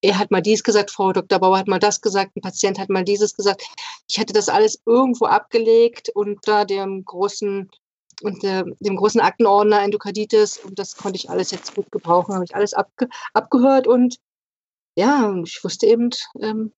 [0.00, 1.38] Er hat mal dies gesagt, Frau Dr.
[1.38, 3.62] Bauer hat mal das gesagt, ein Patient hat mal dieses gesagt.
[4.08, 7.70] Ich hatte das alles irgendwo abgelegt unter dem großen
[8.22, 12.54] unter dem großen Aktenordner Endokarditis und das konnte ich alles jetzt gut gebrauchen, habe ich
[12.54, 14.18] alles abge abgehört und
[14.96, 16.72] ja, ich wusste eben, ähm,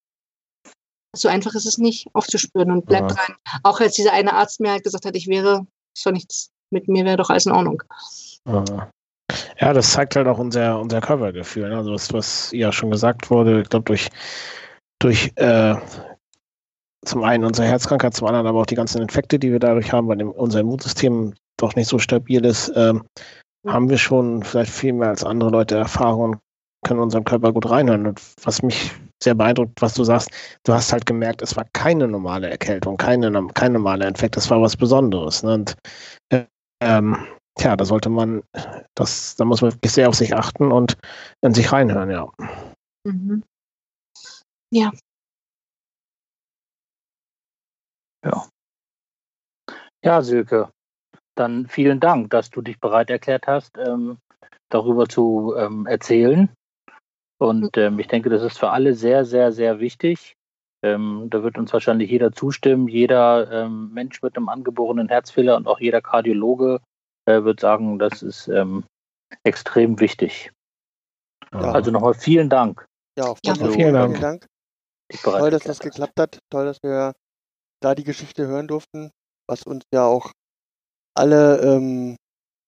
[1.14, 3.16] so einfach ist es nicht aufzuspüren und bleibt ja.
[3.16, 3.36] dran.
[3.62, 6.88] Auch als dieser eine Arzt mir halt gesagt hat, ich wäre, ist doch nichts, mit
[6.88, 7.82] mir wäre doch alles in Ordnung.
[8.47, 11.68] Ja, das zeigt halt auch unser, unser Körpergefühl.
[11.68, 11.76] Ne?
[11.76, 14.09] Also was, was ja schon gesagt wurde, ich glaube durch,
[15.01, 15.74] durch äh,
[17.05, 20.09] zum einen unsere Herzkrankheit, zum anderen aber auch die ganzen Infekte, die wir dadurch haben,
[20.09, 22.95] weil unser Immunsystem doch nicht so stabil ist, äh,
[23.66, 26.36] haben wir schon vielleicht viel mehr als andere Leute Erfahrung
[26.84, 28.07] können unserem Körper gut reinhören.
[28.07, 28.92] Und was mich
[29.22, 30.30] sehr beeindruckt, was du sagst,
[30.64, 34.61] du hast halt gemerkt, es war keine normale Erkältung, keine, kein normaler Infekt, das war
[34.61, 35.42] was Besonderes.
[35.42, 35.55] Ne?
[35.55, 35.76] Und
[36.30, 36.45] äh,
[36.82, 37.16] ähm,
[37.57, 38.42] Tja, da sollte man,
[38.94, 40.96] das, da muss man wirklich sehr auf sich achten und
[41.40, 42.30] in sich reinhören, ja.
[43.05, 43.44] Mhm.
[44.72, 44.90] Ja.
[48.24, 48.46] Ja.
[50.05, 50.70] Ja, Silke,
[51.34, 54.18] dann vielen Dank, dass du dich bereit erklärt hast, ähm,
[54.68, 56.50] darüber zu ähm, erzählen.
[57.38, 57.82] Und mhm.
[57.82, 60.34] ähm, ich denke, das ist für alle sehr, sehr, sehr wichtig.
[60.82, 62.88] Ähm, da wird uns wahrscheinlich jeder zustimmen.
[62.88, 66.80] Jeder ähm, Mensch mit einem angeborenen Herzfehler und auch jeder Kardiologe
[67.26, 68.84] äh, würde sagen, das ist ähm,
[69.44, 70.52] extrem wichtig.
[71.52, 71.72] Ja.
[71.72, 72.86] Also nochmal vielen Dank.
[73.18, 73.54] Ja, auch ja.
[73.54, 74.16] vielen Dank.
[74.16, 74.46] Vielen Dank.
[75.22, 76.38] Toll, dass das geklappt hat.
[76.50, 77.12] Toll, dass wir
[77.80, 79.10] da die Geschichte hören durften,
[79.48, 80.32] was uns ja auch
[81.14, 82.16] alle ähm,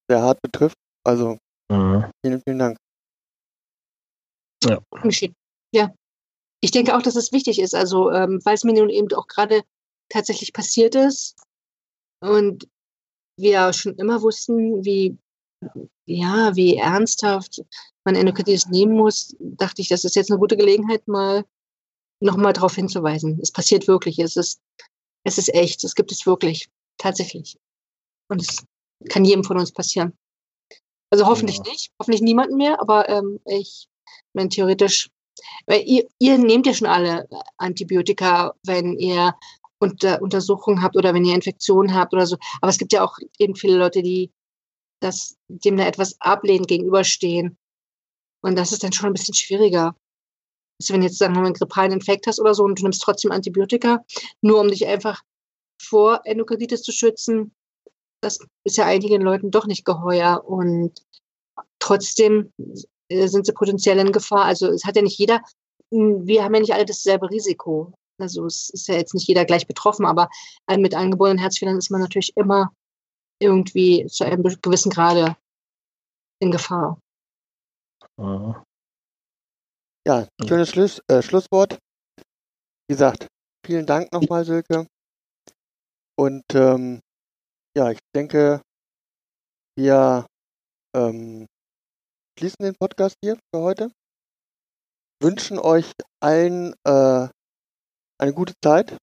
[0.09, 0.77] sehr hart betrifft.
[1.05, 1.39] Also
[1.71, 2.11] mhm.
[2.25, 2.77] vielen, vielen Dank.
[4.65, 4.81] Ja.
[5.73, 5.95] ja.
[6.61, 9.27] Ich denke auch, dass es wichtig ist, also ähm, weil es mir nun eben auch
[9.27, 9.63] gerade
[10.09, 11.37] tatsächlich passiert ist
[12.21, 12.67] und
[13.37, 15.17] wir schon immer wussten, wie,
[16.07, 17.63] ja, wie ernsthaft
[18.05, 21.45] man Endokarditis nehmen muss, dachte ich, das ist jetzt eine gute Gelegenheit, mal
[22.21, 23.39] nochmal darauf hinzuweisen.
[23.43, 24.19] Es passiert wirklich.
[24.19, 24.61] Es ist,
[25.25, 25.85] es ist echt.
[25.85, 26.69] Es gibt es wirklich.
[26.99, 27.59] Tatsächlich.
[28.29, 28.65] Und es
[29.11, 30.17] kann jedem von uns passieren.
[31.11, 31.65] Also hoffentlich ja.
[31.65, 31.91] nicht.
[32.01, 32.81] Hoffentlich niemanden mehr.
[32.81, 33.89] Aber ähm, ich
[34.33, 35.11] meine, theoretisch,
[35.67, 37.29] weil ihr, ihr nehmt ja schon alle
[37.59, 39.35] Antibiotika, wenn ihr
[39.79, 42.37] unter, Untersuchungen habt oder wenn ihr Infektionen habt oder so.
[42.61, 44.33] Aber es gibt ja auch eben viele Leute, die
[45.01, 47.59] das, dem da etwas ablehnend gegenüberstehen.
[48.43, 49.95] Und das ist dann schon ein bisschen schwieriger.
[50.81, 53.03] Also wenn jetzt sagen wir mal einen grippalen Infekt hast oder so und du nimmst
[53.03, 54.05] trotzdem Antibiotika,
[54.43, 55.23] nur um dich einfach
[55.81, 57.55] vor Endokarditis zu schützen,
[58.23, 60.45] das ist ja einigen Leuten doch nicht geheuer.
[60.47, 61.03] Und
[61.79, 62.53] trotzdem
[63.11, 64.45] sind sie potenziell in Gefahr.
[64.45, 65.43] Also es hat ja nicht jeder,
[65.91, 67.93] wir haben ja nicht alle dasselbe Risiko.
[68.19, 70.29] Also es ist ja jetzt nicht jeder gleich betroffen, aber
[70.79, 72.73] mit angeborenen Herzfehlern ist man natürlich immer
[73.41, 75.37] irgendwie zu einem gewissen Grade
[76.41, 76.99] in Gefahr.
[80.07, 81.79] Ja, schönes Schluss, äh, Schlusswort.
[82.89, 83.27] Wie gesagt,
[83.65, 84.87] vielen Dank nochmal, Silke.
[86.19, 87.01] Und ähm,
[87.77, 88.63] ja, ich denke,
[89.77, 90.27] wir
[90.95, 91.47] ähm,
[92.39, 93.91] schließen den Podcast hier für heute.
[95.23, 95.93] Wünschen euch
[96.23, 97.29] allen äh,
[98.19, 98.97] eine gute Zeit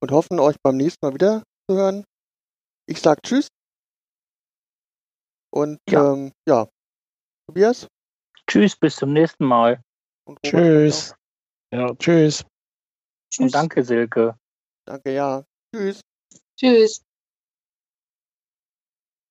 [0.00, 2.04] und hoffen, euch beim nächsten Mal wieder zu hören.
[2.86, 3.48] Ich sag Tschüss.
[5.50, 6.68] Und ja, ähm, ja.
[7.46, 7.86] Tobias?
[8.46, 9.80] Tschüss, bis zum nächsten Mal.
[10.42, 11.14] tschüss.
[11.72, 12.44] Ja, tschüss.
[13.38, 14.36] Und danke, Silke.
[14.86, 15.44] Danke, ja.
[15.74, 16.00] Tschüss.
[16.56, 17.02] Tschüss.